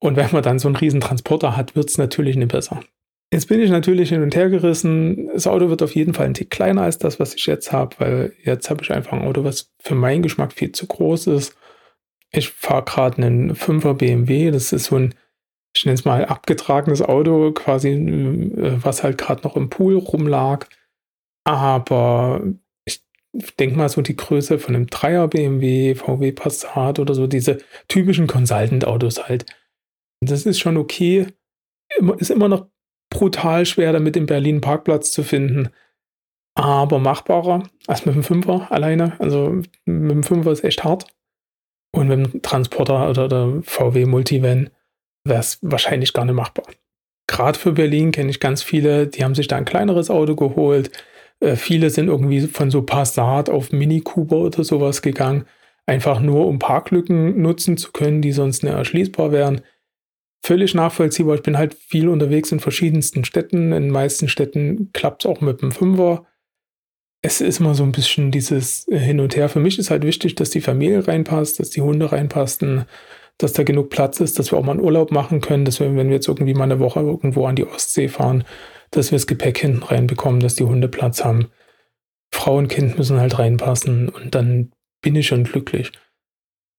Und 0.00 0.16
wenn 0.16 0.32
man 0.32 0.42
dann 0.42 0.58
so 0.58 0.68
einen 0.68 0.76
Riesentransporter 0.76 1.56
hat, 1.56 1.76
wird 1.76 1.88
es 1.88 1.98
natürlich 1.98 2.36
nicht 2.36 2.50
besser. 2.50 2.80
Jetzt 3.32 3.46
bin 3.46 3.60
ich 3.60 3.70
natürlich 3.70 4.10
hin 4.10 4.22
und 4.22 4.34
her 4.34 4.50
gerissen. 4.50 5.28
Das 5.32 5.46
Auto 5.46 5.70
wird 5.70 5.82
auf 5.82 5.94
jeden 5.94 6.12
Fall 6.12 6.26
ein 6.26 6.34
Tick 6.34 6.50
kleiner 6.50 6.82
als 6.82 6.98
das, 6.98 7.18
was 7.18 7.34
ich 7.34 7.46
jetzt 7.46 7.72
habe, 7.72 7.96
weil 7.98 8.32
jetzt 8.42 8.68
habe 8.68 8.82
ich 8.82 8.92
einfach 8.92 9.12
ein 9.12 9.22
Auto, 9.22 9.44
was 9.44 9.70
für 9.80 9.94
meinen 9.94 10.22
Geschmack 10.22 10.52
viel 10.52 10.72
zu 10.72 10.86
groß 10.86 11.28
ist. 11.28 11.56
Ich 12.30 12.50
fahre 12.50 12.84
gerade 12.84 13.22
einen 13.22 13.54
5er 13.54 13.94
BMW. 13.94 14.50
Das 14.50 14.72
ist 14.72 14.86
so 14.86 14.96
ein, 14.96 15.14
ich 15.74 15.86
nenne 15.86 15.94
es 15.94 16.04
mal, 16.04 16.26
abgetragenes 16.26 17.00
Auto, 17.00 17.52
quasi, 17.52 17.90
äh, 17.90 18.84
was 18.84 19.02
halt 19.02 19.16
gerade 19.16 19.42
noch 19.44 19.56
im 19.56 19.70
Pool 19.70 19.96
rumlag. 19.96 20.66
Aber 21.44 22.42
ich 23.32 23.56
denke 23.56 23.76
mal 23.76 23.88
so 23.88 24.02
die 24.02 24.16
Größe 24.16 24.58
von 24.58 24.74
einem 24.74 24.86
3er 24.86 25.26
BMW, 25.26 25.94
VW 25.94 26.32
Passat 26.32 26.98
oder 26.98 27.14
so, 27.14 27.26
diese 27.26 27.58
typischen 27.88 28.26
Consultant-Autos 28.26 29.28
halt. 29.28 29.46
Das 30.20 30.46
ist 30.46 30.60
schon 30.60 30.76
okay. 30.76 31.26
Ist 32.18 32.30
immer 32.30 32.48
noch 32.48 32.66
brutal 33.10 33.66
schwer, 33.66 33.92
damit 33.92 34.16
in 34.16 34.26
Berlin 34.26 34.60
Parkplatz 34.60 35.12
zu 35.12 35.22
finden. 35.22 35.70
Aber 36.54 36.98
machbarer 36.98 37.62
als 37.86 38.04
mit 38.04 38.14
dem 38.14 38.22
Fünfer 38.22 38.70
alleine. 38.70 39.18
Also 39.18 39.50
mit 39.50 40.10
dem 40.10 40.22
Fünfer 40.22 40.52
ist 40.52 40.64
echt 40.64 40.84
hart. 40.84 41.06
Und 41.94 42.08
mit 42.08 42.32
dem 42.32 42.42
Transporter 42.42 43.08
oder 43.08 43.28
der 43.28 43.62
VW 43.62 44.06
Multivan 44.06 44.70
wäre 45.24 45.40
es 45.40 45.58
wahrscheinlich 45.62 46.12
gar 46.12 46.24
nicht 46.24 46.34
machbar. 46.34 46.66
Gerade 47.26 47.58
für 47.58 47.72
Berlin 47.72 48.12
kenne 48.12 48.30
ich 48.30 48.40
ganz 48.40 48.62
viele, 48.62 49.06
die 49.06 49.24
haben 49.24 49.34
sich 49.34 49.48
da 49.48 49.56
ein 49.56 49.64
kleineres 49.64 50.10
Auto 50.10 50.36
geholt. 50.36 50.90
Äh, 51.42 51.56
viele 51.56 51.90
sind 51.90 52.08
irgendwie 52.08 52.42
von 52.42 52.70
so 52.70 52.82
Passat 52.82 53.50
auf 53.50 53.72
Mini 53.72 54.00
Cooper 54.00 54.36
oder 54.36 54.64
sowas 54.64 55.02
gegangen. 55.02 55.44
Einfach 55.86 56.20
nur, 56.20 56.46
um 56.46 56.58
Parklücken 56.58 57.42
nutzen 57.42 57.76
zu 57.76 57.92
können, 57.92 58.22
die 58.22 58.32
sonst 58.32 58.62
nicht 58.62 58.72
erschließbar 58.72 59.32
wären 59.32 59.62
völlig 60.44 60.74
nachvollziehbar. 60.74 61.36
Ich 61.36 61.42
bin 61.42 61.56
halt 61.56 61.74
viel 61.74 62.08
unterwegs 62.08 62.52
in 62.52 62.60
verschiedensten 62.60 63.24
Städten. 63.24 63.72
In 63.72 63.84
den 63.84 63.90
meisten 63.90 64.28
Städten 64.28 64.90
klappt 64.92 65.24
es 65.24 65.30
auch 65.30 65.40
mit 65.40 65.62
dem 65.62 65.72
Fünfer. 65.72 66.26
Es 67.22 67.40
ist 67.40 67.60
immer 67.60 67.74
so 67.74 67.84
ein 67.84 67.92
bisschen 67.92 68.32
dieses 68.32 68.86
Hin 68.90 69.20
und 69.20 69.36
Her. 69.36 69.48
Für 69.48 69.60
mich 69.60 69.78
ist 69.78 69.90
halt 69.90 70.04
wichtig, 70.04 70.34
dass 70.34 70.50
die 70.50 70.60
Familie 70.60 71.06
reinpasst, 71.06 71.60
dass 71.60 71.70
die 71.70 71.82
Hunde 71.82 72.10
reinpassen, 72.10 72.84
dass 73.38 73.52
da 73.52 73.62
genug 73.62 73.90
Platz 73.90 74.18
ist, 74.18 74.38
dass 74.38 74.50
wir 74.50 74.58
auch 74.58 74.64
mal 74.64 74.72
einen 74.72 74.80
Urlaub 74.80 75.12
machen 75.12 75.40
können, 75.40 75.64
dass 75.64 75.78
wir, 75.78 75.94
wenn 75.94 76.08
wir 76.08 76.16
jetzt 76.16 76.28
irgendwie 76.28 76.54
mal 76.54 76.64
eine 76.64 76.80
Woche 76.80 77.00
irgendwo 77.00 77.46
an 77.46 77.56
die 77.56 77.66
Ostsee 77.66 78.08
fahren, 78.08 78.44
dass 78.92 79.10
wir 79.10 79.16
das 79.16 79.26
Gepäck 79.26 79.58
hinten 79.58 79.82
reinbekommen, 79.82 80.40
dass 80.40 80.54
die 80.54 80.64
Hunde 80.64 80.88
Platz 80.88 81.24
haben. 81.24 81.50
Frau 82.32 82.56
und 82.56 82.68
Kind 82.68 82.96
müssen 82.96 83.18
halt 83.18 83.38
reinpassen 83.38 84.08
und 84.08 84.34
dann 84.34 84.72
bin 85.02 85.16
ich 85.16 85.26
schon 85.26 85.44
glücklich. 85.44 85.92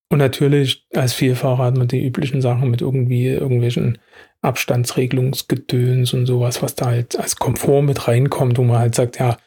Und 0.10 0.20
natürlich 0.20 0.88
als 0.94 1.14
Vielfahrer 1.14 1.66
hat 1.66 1.78
man 1.78 1.88
die 1.88 2.06
üblichen 2.06 2.42
Sachen 2.42 2.70
mit 2.70 2.82
irgendwie 2.82 3.28
irgendwelchen 3.28 3.98
Abstandsregelungsgedöns 4.42 6.14
und 6.14 6.26
sowas, 6.26 6.62
was 6.62 6.76
da 6.76 6.86
halt 6.86 7.18
als 7.20 7.36
Komfort 7.38 7.82
mit 7.82 8.08
reinkommt, 8.08 8.58
wo 8.58 8.64
man 8.64 8.80
halt 8.80 8.96
sagt, 8.96 9.20
ja, 9.20 9.38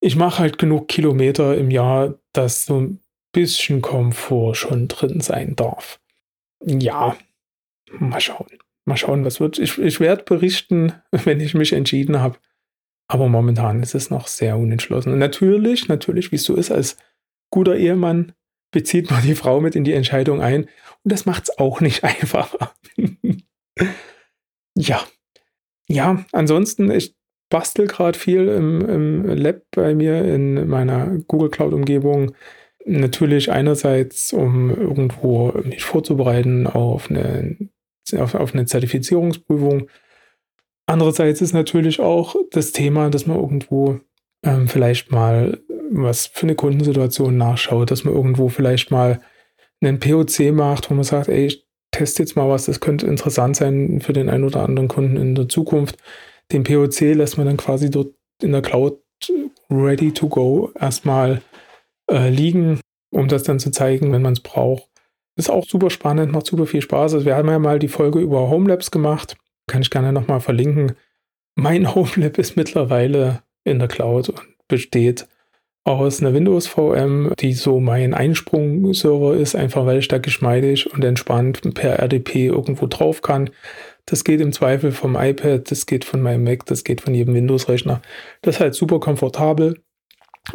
ich 0.00 0.16
mache 0.16 0.40
halt 0.40 0.58
genug 0.58 0.88
Kilometer 0.88 1.56
im 1.56 1.70
Jahr, 1.70 2.14
dass 2.32 2.66
so 2.66 2.80
ein 2.80 3.00
bisschen 3.32 3.82
Komfort 3.82 4.54
schon 4.54 4.88
drin 4.88 5.20
sein 5.20 5.56
darf. 5.56 6.00
Ja, 6.64 7.16
mal 7.98 8.20
schauen. 8.20 8.46
Mal 8.84 8.96
schauen, 8.96 9.24
was 9.24 9.40
wird. 9.40 9.58
Ich, 9.58 9.78
ich 9.78 10.00
werde 10.00 10.24
berichten, 10.24 10.92
wenn 11.10 11.40
ich 11.40 11.54
mich 11.54 11.72
entschieden 11.72 12.20
habe. 12.20 12.38
Aber 13.08 13.28
momentan 13.28 13.82
ist 13.82 13.94
es 13.94 14.10
noch 14.10 14.26
sehr 14.26 14.56
unentschlossen. 14.56 15.12
Und 15.12 15.18
natürlich, 15.18 15.88
natürlich, 15.88 16.32
wie 16.32 16.36
es 16.36 16.44
so 16.44 16.56
ist, 16.56 16.70
als 16.70 16.96
guter 17.50 17.76
Ehemann 17.76 18.32
bezieht 18.72 19.10
man 19.10 19.22
die 19.22 19.34
Frau 19.34 19.60
mit 19.60 19.76
in 19.76 19.84
die 19.84 19.92
Entscheidung 19.92 20.40
ein. 20.40 20.62
Und 20.62 21.12
das 21.12 21.26
macht 21.26 21.44
es 21.44 21.58
auch 21.58 21.80
nicht 21.80 22.04
einfacher. 22.04 22.72
ja. 24.74 25.02
Ja, 25.88 26.24
ansonsten, 26.32 26.90
ich 26.90 27.14
bastel 27.50 27.86
gerade 27.86 28.18
viel 28.18 28.48
im, 28.48 28.80
im 28.88 29.36
Lab 29.36 29.60
bei 29.72 29.94
mir 29.94 30.24
in 30.24 30.68
meiner 30.68 31.18
Google 31.28 31.50
Cloud-Umgebung. 31.50 32.34
Natürlich 32.86 33.52
einerseits, 33.52 34.32
um 34.32 34.70
irgendwo 34.70 35.52
mich 35.62 35.84
vorzubereiten 35.84 36.66
auf 36.66 37.10
eine, 37.10 37.56
auf, 38.16 38.34
auf 38.34 38.54
eine 38.54 38.66
Zertifizierungsprüfung. 38.66 39.88
Andererseits 40.86 41.40
ist 41.40 41.52
natürlich 41.52 42.00
auch 42.00 42.34
das 42.50 42.72
Thema, 42.72 43.10
dass 43.10 43.26
man 43.26 43.38
irgendwo 43.38 44.00
ähm, 44.44 44.68
vielleicht 44.68 45.10
mal 45.12 45.60
was 45.90 46.26
für 46.26 46.44
eine 46.44 46.54
Kundensituation 46.54 47.36
nachschaut, 47.36 47.90
dass 47.90 48.04
man 48.04 48.14
irgendwo 48.14 48.48
vielleicht 48.48 48.90
mal 48.90 49.20
einen 49.80 50.00
POC 50.00 50.52
macht, 50.52 50.90
wo 50.90 50.94
man 50.94 51.04
sagt, 51.04 51.28
ey, 51.28 51.46
ich 51.46 51.66
teste 51.90 52.22
jetzt 52.22 52.36
mal 52.36 52.48
was, 52.48 52.64
das 52.64 52.80
könnte 52.80 53.06
interessant 53.06 53.56
sein 53.56 54.00
für 54.00 54.12
den 54.12 54.28
einen 54.28 54.44
oder 54.44 54.62
anderen 54.62 54.88
Kunden 54.88 55.16
in 55.16 55.34
der 55.34 55.48
Zukunft. 55.48 55.98
Den 56.50 56.64
POC 56.64 57.14
lässt 57.14 57.36
man 57.36 57.46
dann 57.46 57.56
quasi 57.56 57.90
dort 57.90 58.14
in 58.42 58.52
der 58.52 58.62
Cloud 58.62 58.98
ready 59.70 60.12
to 60.12 60.28
go 60.28 60.70
erstmal 60.78 61.42
äh, 62.10 62.30
liegen, 62.30 62.80
um 63.10 63.28
das 63.28 63.42
dann 63.42 63.60
zu 63.60 63.70
zeigen, 63.70 64.12
wenn 64.12 64.22
man 64.22 64.32
es 64.32 64.40
braucht. 64.40 64.88
Ist 65.36 65.50
auch 65.50 65.64
super 65.64 65.90
spannend, 65.90 66.32
macht 66.32 66.46
super 66.46 66.66
viel 66.66 66.82
Spaß. 66.82 67.14
Also 67.14 67.26
wir 67.26 67.36
haben 67.36 67.48
ja 67.48 67.58
mal 67.58 67.78
die 67.78 67.88
Folge 67.88 68.20
über 68.20 68.50
Homelabs 68.50 68.90
gemacht. 68.90 69.36
Kann 69.66 69.82
ich 69.82 69.90
gerne 69.90 70.12
nochmal 70.12 70.40
verlinken. 70.40 70.92
Mein 71.54 71.94
Homelab 71.94 72.38
ist 72.38 72.56
mittlerweile 72.56 73.42
in 73.64 73.78
der 73.78 73.88
Cloud 73.88 74.28
und 74.28 74.40
besteht 74.68 75.26
aus 75.84 76.20
einer 76.20 76.32
Windows 76.32 76.68
VM, 76.68 77.32
die 77.40 77.54
so 77.54 77.80
mein 77.80 78.14
Einsprungserver 78.14 79.34
ist, 79.34 79.56
einfach 79.56 79.84
weil 79.84 79.98
ich 79.98 80.08
da 80.08 80.18
geschmeidig 80.18 80.92
und 80.92 81.02
entspannt 81.02 81.74
per 81.74 81.98
RDP 81.98 82.46
irgendwo 82.46 82.86
drauf 82.86 83.20
kann. 83.22 83.50
Das 84.06 84.22
geht 84.24 84.40
im 84.40 84.52
Zweifel 84.52 84.92
vom 84.92 85.16
iPad, 85.16 85.70
das 85.70 85.86
geht 85.86 86.04
von 86.04 86.22
meinem 86.22 86.44
Mac, 86.44 86.66
das 86.66 86.84
geht 86.84 87.00
von 87.00 87.14
jedem 87.14 87.34
Windows-Rechner. 87.34 88.00
Das 88.42 88.56
ist 88.56 88.60
halt 88.60 88.74
super 88.74 89.00
komfortabel. 89.00 89.80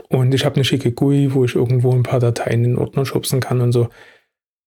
Und 0.09 0.33
ich 0.33 0.45
habe 0.45 0.55
eine 0.55 0.65
schicke 0.65 0.91
GUI, 0.91 1.33
wo 1.33 1.45
ich 1.45 1.55
irgendwo 1.55 1.91
ein 1.91 2.03
paar 2.03 2.19
Dateien 2.19 2.65
in 2.65 2.77
Ordner 2.77 3.05
schubsen 3.05 3.39
kann 3.39 3.61
und 3.61 3.71
so. 3.71 3.87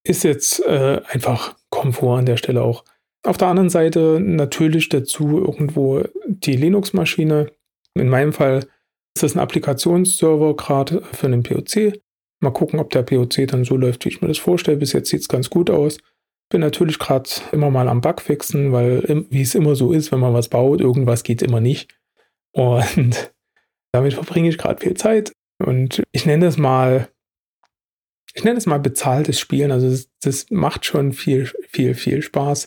Ist 0.03 0.25
jetzt 0.25 0.65
äh, 0.67 1.01
einfach 1.09 1.57
Komfort 1.71 2.19
an 2.19 2.27
der 2.27 2.37
Stelle 2.37 2.63
auch. 2.63 2.85
Auf 3.23 3.37
der 3.37 3.49
anderen 3.49 3.69
Seite 3.71 4.19
natürlich 4.21 4.89
dazu 4.89 5.39
irgendwo 5.39 6.05
die 6.27 6.57
Linux-Maschine. 6.57 7.53
In 7.95 8.09
meinem 8.09 8.33
Fall 8.33 8.67
ist 9.15 9.23
das 9.23 9.35
ein 9.35 9.41
Applikationsserver 9.41 10.57
gerade 10.57 11.03
für 11.13 11.27
einen 11.27 11.43
POC. 11.43 12.01
Mal 12.41 12.53
gucken, 12.53 12.81
ob 12.81 12.91
der 12.91 13.03
POC 13.03 13.47
dann 13.47 13.65
so 13.65 13.77
läuft, 13.77 14.05
wie 14.05 14.09
ich 14.09 14.23
mir 14.23 14.29
das 14.29 14.39
vorstelle. 14.39 14.79
Bis 14.79 14.95
jetzt 14.95 15.11
sieht 15.11 15.21
es 15.21 15.29
ganz 15.29 15.51
gut 15.51 15.69
aus. 15.69 15.99
Bin 16.51 16.63
natürlich 16.63 16.99
gerade 16.99 17.29
immer 17.53 17.71
mal 17.71 17.89
am 17.89 18.01
Bugfixen, 18.01 18.73
weil 18.73 19.27
wie 19.29 19.43
es 19.43 19.55
immer 19.55 19.75
so 19.75 19.93
ist, 19.93 20.11
wenn 20.11 20.21
man 20.21 20.33
was 20.33 20.49
baut, 20.49 20.81
irgendwas 20.81 21.23
geht 21.23 21.43
immer 21.43 21.61
nicht. 21.61 22.01
Und 22.53 23.33
damit 23.93 24.15
verbringe 24.15 24.49
ich 24.49 24.57
gerade 24.57 24.81
viel 24.81 24.95
Zeit. 24.95 25.33
Und 25.63 26.03
ich 26.13 26.25
nenne 26.25 26.47
es 26.47 26.57
mal, 26.57 27.09
ich 28.35 28.45
nenne 28.45 28.59
es 28.59 28.67
mal 28.67 28.79
bezahltes 28.79 29.39
Spielen. 29.39 29.71
Also 29.71 29.91
das, 29.91 30.09
das 30.21 30.51
macht 30.51 30.85
schon 30.85 31.13
viel, 31.13 31.51
viel, 31.69 31.95
viel 31.95 32.23
Spaß 32.23 32.67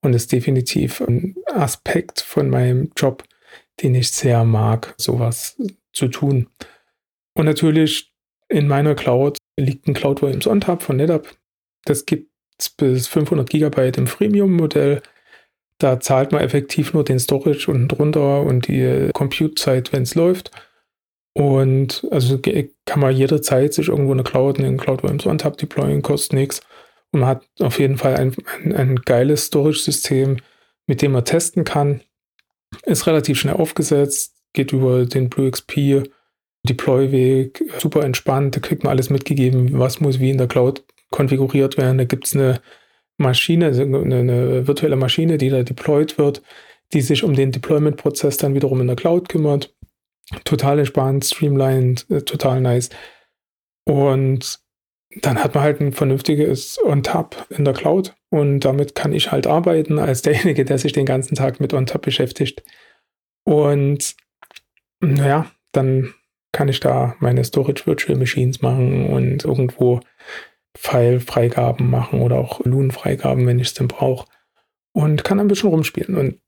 und 0.00 0.14
ist 0.14 0.32
definitiv 0.32 1.00
ein 1.00 1.36
Aspekt 1.46 2.20
von 2.20 2.50
meinem 2.50 2.90
Job, 2.96 3.24
den 3.82 3.94
ich 3.94 4.10
sehr 4.10 4.44
mag, 4.44 4.94
sowas 4.98 5.56
zu 5.92 6.08
tun. 6.08 6.48
Und 7.34 7.46
natürlich 7.46 8.12
in 8.48 8.68
meiner 8.68 8.94
Cloud 8.94 9.38
liegt 9.56 9.86
ein 9.86 9.94
Cloud 9.94 10.22
Volumes 10.22 10.46
on 10.46 10.60
Top 10.60 10.82
von 10.82 10.96
NetApp. 10.96 11.36
Das 11.84 12.06
gibt 12.06 12.30
bis 12.76 13.06
500 13.06 13.48
GB 13.48 13.92
im 13.96 14.06
Freemium-Modell. 14.06 15.02
Da 15.78 16.00
zahlt 16.00 16.32
man 16.32 16.42
effektiv 16.42 16.92
nur 16.92 17.04
den 17.04 17.20
Storage 17.20 17.70
unten 17.70 17.88
drunter 17.88 18.42
und 18.42 18.66
die 18.66 19.10
Compute-Zeit, 19.12 19.92
wenn 19.92 20.02
es 20.02 20.14
läuft. 20.14 20.50
Und 21.34 22.06
also 22.10 22.38
kann 22.38 23.00
man 23.00 23.14
jederzeit 23.14 23.74
sich 23.74 23.88
irgendwo 23.88 24.12
eine 24.12 24.24
Cloud, 24.24 24.58
einen 24.58 24.76
Cloud 24.76 25.02
Volumes 25.02 25.26
on 25.26 25.38
Top 25.38 25.56
deployen, 25.56 26.02
kostet 26.02 26.32
nichts. 26.32 26.60
Und 27.12 27.20
man 27.20 27.28
hat 27.28 27.46
auf 27.60 27.78
jeden 27.78 27.96
Fall 27.96 28.16
ein, 28.16 28.34
ein, 28.64 28.74
ein 28.74 28.96
geiles 28.96 29.46
Storage-System, 29.46 30.38
mit 30.86 31.02
dem 31.02 31.12
man 31.12 31.24
testen 31.24 31.64
kann. 31.64 32.00
Ist 32.84 33.06
relativ 33.06 33.38
schnell 33.38 33.54
aufgesetzt, 33.54 34.34
geht 34.52 34.72
über 34.72 35.06
den 35.06 35.28
BlueXP 35.28 36.08
Deploy-Weg, 36.68 37.64
super 37.78 38.04
entspannt, 38.04 38.56
da 38.56 38.60
kriegt 38.60 38.82
man 38.82 38.90
alles 38.90 39.10
mitgegeben, 39.10 39.78
was 39.78 40.00
muss 40.00 40.20
wie 40.20 40.30
in 40.30 40.38
der 40.38 40.48
Cloud 40.48 40.84
konfiguriert 41.10 41.78
werden. 41.78 41.98
Da 41.98 42.04
gibt 42.04 42.26
es 42.26 42.34
eine 42.34 42.60
Maschine, 43.16 43.66
also 43.66 43.82
eine, 43.82 43.98
eine, 43.98 44.66
virtuelle 44.66 44.96
Maschine, 44.96 45.38
die 45.38 45.50
da 45.50 45.62
deployed 45.62 46.18
wird, 46.18 46.42
die 46.92 47.00
sich 47.00 47.24
um 47.24 47.34
den 47.34 47.52
Deployment-Prozess 47.52 48.36
dann 48.36 48.54
wiederum 48.54 48.80
in 48.80 48.86
der 48.86 48.96
Cloud 48.96 49.28
kümmert. 49.28 49.74
Total 50.44 50.78
entspannt, 50.78 51.24
streamlined, 51.24 52.06
äh, 52.10 52.22
total 52.22 52.60
nice. 52.60 52.90
Und 53.86 54.60
dann 55.22 55.42
hat 55.42 55.54
man 55.54 55.64
halt 55.64 55.80
ein 55.80 55.92
vernünftiges 55.92 56.78
On-Tap 56.84 57.46
in 57.50 57.64
der 57.64 57.72
Cloud 57.72 58.14
und 58.30 58.60
damit 58.60 58.94
kann 58.94 59.12
ich 59.12 59.32
halt 59.32 59.46
arbeiten 59.46 59.98
als 59.98 60.22
derjenige, 60.22 60.64
der 60.64 60.78
sich 60.78 60.92
den 60.92 61.06
ganzen 61.06 61.34
Tag 61.34 61.60
mit 61.60 61.72
On-Tap 61.72 62.02
beschäftigt. 62.02 62.62
Und 63.44 64.14
naja, 65.00 65.50
dann 65.72 66.12
kann 66.52 66.68
ich 66.68 66.80
da 66.80 67.14
meine 67.20 67.44
Storage 67.44 67.86
Virtual 67.86 68.18
Machines 68.18 68.62
machen 68.62 69.06
und 69.08 69.44
irgendwo 69.44 70.00
File-Freigaben 70.76 71.90
machen 71.90 72.20
oder 72.20 72.36
auch 72.36 72.64
Loon-Freigaben, 72.64 73.46
wenn 73.46 73.58
ich 73.58 73.68
es 73.68 73.74
denn 73.74 73.88
brauche. 73.88 74.26
Und 74.92 75.24
kann 75.24 75.40
ein 75.40 75.48
bisschen 75.48 75.70
rumspielen. 75.70 76.16
Und 76.16 76.40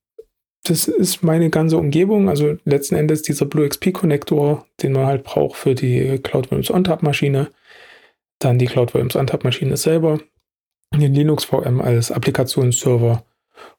das 0.65 0.89
ist 0.89 1.23
meine 1.23 1.51
ganze 1.51 1.79
Umgebung. 1.79 2.29
Also 2.29 2.57
letzten 2.65 2.97
Endes 2.97 3.23
dieser 3.23 3.47
Blue 3.47 3.67
XP 3.69 3.93
Connector, 3.93 4.67
den 4.83 4.93
man 4.93 5.07
halt 5.07 5.25
braucht 5.25 5.57
für 5.57 5.75
die 5.75 6.19
Cloud 6.19 6.51
Volumes 6.51 6.71
OnTap 6.71 7.03
Maschine. 7.03 7.51
Dann 8.39 8.59
die 8.59 8.67
Cloud 8.67 8.95
Volumes 8.95 9.17
OnTap 9.17 9.45
Maschine 9.45 9.77
selber. 9.77 10.21
Den 10.95 11.15
Linux 11.15 11.45
VM 11.45 11.81
als 11.81 12.11
Applikationsserver 12.11 13.25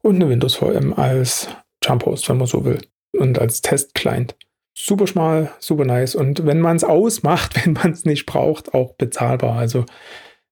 und 0.02 0.16
eine 0.16 0.30
Windows 0.30 0.56
VM 0.56 0.94
als 0.94 1.50
Jump 1.84 2.06
Host, 2.06 2.30
wenn 2.30 2.38
man 2.38 2.48
so 2.48 2.64
will. 2.66 2.80
Und 3.18 3.40
als 3.40 3.62
Test-Client. 3.62 4.36
Super 4.74 5.06
schmal, 5.06 5.52
super 5.60 5.84
nice. 5.84 6.16
Und 6.16 6.46
wenn 6.46 6.62
man 6.62 6.78
es 6.78 6.84
ausmacht, 6.84 7.56
wenn 7.66 7.74
man 7.74 7.92
es 7.92 8.06
nicht 8.06 8.26
braucht, 8.26 8.74
auch 8.74 8.94
bezahlbar. 8.94 9.58
Also 9.58 9.86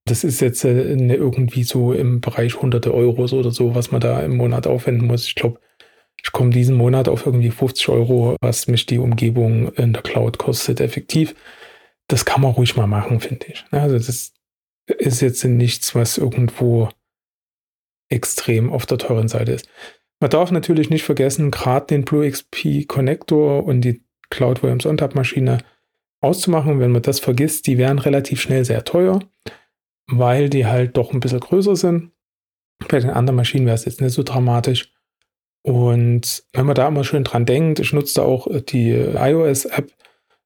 das 0.06 0.24
ist 0.24 0.42
jetzt 0.42 0.66
äh, 0.66 0.94
irgendwie 0.94 1.64
so 1.64 1.94
im 1.94 2.20
Bereich 2.22 2.62
hunderte 2.62 2.94
Euros 2.94 3.34
oder 3.34 3.52
so, 3.52 3.76
was 3.76 3.92
man 3.92 4.02
da 4.02 4.20
im 4.22 4.38
Monat 4.38 4.68
aufwenden 4.68 5.08
muss. 5.08 5.26
Ich 5.26 5.36
glaube, 5.36 5.60
ich 6.24 6.32
komme 6.32 6.52
diesen 6.52 6.76
Monat 6.76 7.08
auf 7.08 7.26
irgendwie 7.26 7.52
50 7.52 7.90
Euro, 7.90 8.36
was 8.42 8.68
mich 8.68 8.86
die 8.86 9.00
Umgebung 9.00 9.72
in 9.74 9.94
der 9.94 10.02
Cloud 10.02 10.38
kostet, 10.38 10.82
effektiv. 10.82 11.36
Das 12.08 12.26
kann 12.26 12.42
man 12.42 12.52
ruhig 12.52 12.76
mal 12.76 12.88
machen, 12.88 13.20
finde 13.20 13.48
ich. 13.48 13.66
Also 13.72 13.98
das 13.98 14.34
ist 14.88 15.22
jetzt 15.22 15.44
nichts, 15.46 15.96
was 15.96 16.18
irgendwo 16.18 16.90
extrem 18.10 18.72
auf 18.72 18.86
der 18.86 18.98
teuren 18.98 19.28
Seite 19.28 19.52
ist. 19.54 19.70
Man 20.20 20.32
darf 20.32 20.52
natürlich 20.52 20.90
nicht 20.90 21.04
vergessen, 21.04 21.52
gerade 21.52 21.88
den 21.88 22.04
Blue 22.04 22.30
XP 22.30 22.88
Connector 22.88 23.64
und 23.64 23.82
die 23.82 24.04
Cloud 24.30 24.62
Volumes 24.64 24.86
OnTap 24.86 25.16
Maschine 25.16 25.60
auszumachen. 26.22 26.80
Wenn 26.80 26.92
man 26.92 27.02
das 27.02 27.20
vergisst, 27.20 27.68
die 27.68 27.78
wären 27.78 28.00
relativ 28.00 28.42
schnell 28.42 28.66
sehr 28.66 28.84
teuer, 28.84 29.20
weil 30.08 30.50
die 30.50 30.66
halt 30.66 30.98
doch 30.98 31.14
ein 31.14 31.22
bisschen 31.22 31.40
größer 31.40 31.76
sind. 31.76 32.12
Bei 32.90 33.00
den 33.00 33.12
anderen 33.12 33.38
Maschinen 33.38 33.66
wäre 33.66 33.76
es 33.76 33.86
jetzt 33.86 34.02
nicht 34.02 34.14
so 34.14 34.24
dramatisch. 34.24 34.94
Und 35.70 36.44
wenn 36.54 36.66
man 36.66 36.74
da 36.74 36.88
immer 36.88 37.04
schön 37.04 37.24
dran 37.24 37.46
denkt, 37.46 37.80
ich 37.80 37.94
nutze 37.94 38.16
da 38.16 38.22
auch 38.24 38.48
die 38.70 38.90
iOS-App 38.90 39.92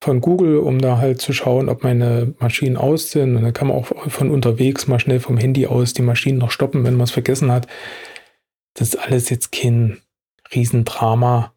von 0.01 0.19
Google, 0.19 0.57
um 0.57 0.79
da 0.79 0.97
halt 0.97 1.21
zu 1.21 1.31
schauen, 1.31 1.69
ob 1.69 1.81
meine 1.81 2.33
Maschinen 2.39 2.75
aus 2.75 3.11
sind. 3.11 3.37
Und 3.37 3.43
dann 3.43 3.53
kann 3.53 3.69
man 3.69 3.77
auch 3.77 3.85
von 4.09 4.29
unterwegs 4.29 4.85
mal 4.87 4.99
schnell 4.99 5.21
vom 5.21 5.37
Handy 5.37 5.65
aus 5.65 5.93
die 5.93 6.01
Maschinen 6.01 6.39
noch 6.39 6.51
stoppen, 6.51 6.83
wenn 6.83 6.95
man 6.95 7.05
es 7.05 7.11
vergessen 7.11 7.53
hat. 7.53 7.67
Das 8.73 8.89
ist 8.89 8.97
alles 8.97 9.29
jetzt 9.29 9.53
kein 9.53 10.01
Riesendrama. 10.53 11.53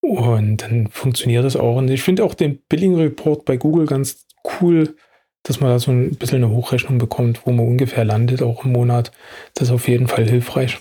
Und 0.00 0.62
dann 0.62 0.88
funktioniert 0.88 1.44
das 1.44 1.54
auch. 1.54 1.76
Und 1.76 1.88
ich 1.88 2.02
finde 2.02 2.24
auch 2.24 2.34
den 2.34 2.58
Billing 2.68 2.96
Report 2.96 3.44
bei 3.44 3.58
Google 3.58 3.86
ganz 3.86 4.26
cool, 4.60 4.96
dass 5.44 5.60
man 5.60 5.70
da 5.70 5.78
so 5.78 5.92
ein 5.92 6.16
bisschen 6.16 6.42
eine 6.42 6.52
Hochrechnung 6.52 6.98
bekommt, 6.98 7.46
wo 7.46 7.52
man 7.52 7.64
ungefähr 7.64 8.04
landet, 8.04 8.42
auch 8.42 8.64
im 8.64 8.72
Monat. 8.72 9.12
Das 9.54 9.68
ist 9.68 9.72
auf 9.72 9.86
jeden 9.86 10.08
Fall 10.08 10.28
hilfreich. 10.28 10.80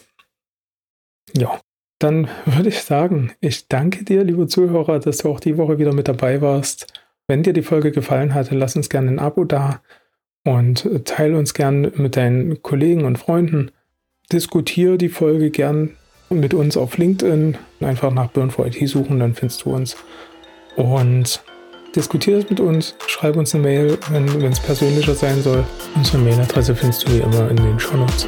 Ja, 1.38 1.62
dann 2.04 2.28
würde 2.46 2.70
ich 2.70 2.82
sagen, 2.82 3.32
ich 3.40 3.68
danke 3.68 4.04
dir, 4.04 4.24
liebe 4.24 4.48
Zuhörer, 4.48 5.00
dass 5.00 5.20
du 5.20 5.30
auch 5.30 5.40
die 5.40 5.58
Woche 5.58 5.78
wieder 5.80 5.94
mit 5.94 6.08
dabei 6.08 6.42
warst. 6.42 6.88
Wenn 7.28 7.44
dir 7.44 7.54
die 7.54 7.62
Folge 7.62 7.92
gefallen 7.92 8.34
hatte, 8.34 8.56
lass 8.56 8.76
uns 8.76 8.90
gerne 8.90 9.10
ein 9.12 9.20
Abo 9.20 9.46
da 9.46 9.82
und 10.44 10.90
teile 11.06 11.38
uns 11.38 11.54
gern 11.54 11.92
mit 11.96 12.18
deinen 12.18 12.62
Kollegen 12.64 13.06
und 13.06 13.18
Freunden. 13.18 13.72
Diskutiere 14.32 14.98
die 14.98 15.10
Folge 15.10 15.52
gern 15.52 15.92
mit 16.30 16.54
uns 16.54 16.78
auf 16.78 16.98
LinkedIn. 16.98 17.58
Einfach 17.82 18.12
nach 18.12 18.32
Burn 18.32 18.50
for 18.50 18.66
IT 18.66 18.88
suchen, 18.88 19.20
dann 19.20 19.36
findest 19.36 19.66
du 19.66 19.74
uns. 19.74 19.96
Und 20.76 21.44
diskutiere 21.96 22.40
es 22.40 22.50
mit 22.50 22.60
uns, 22.60 22.96
schreib 23.08 23.36
uns 23.36 23.54
eine 23.54 23.64
Mail, 23.64 23.98
wenn 24.10 24.28
es 24.52 24.60
persönlicher 24.60 25.14
sein 25.14 25.42
soll. 25.42 25.64
Unsere 25.96 26.18
Mailadresse 26.18 26.76
findest 26.76 27.08
du 27.08 27.14
wie 27.14 27.20
immer 27.20 27.50
in 27.50 27.58
den 27.58 27.80
Show 27.80 27.98
Notes. 27.98 28.28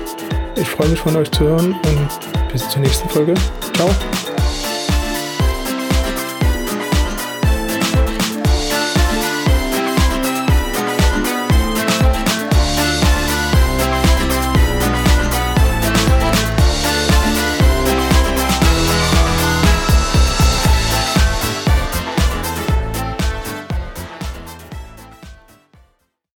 Ich 0.56 0.68
freue 0.68 0.90
mich 0.90 1.00
von 1.00 1.16
euch 1.16 1.32
zu 1.32 1.46
hören 1.46 1.74
und 1.74 2.52
bis 2.52 2.70
zur 2.70 2.82
nächsten 2.82 3.10
Folge. 3.10 3.34
Ciao. 3.74 4.33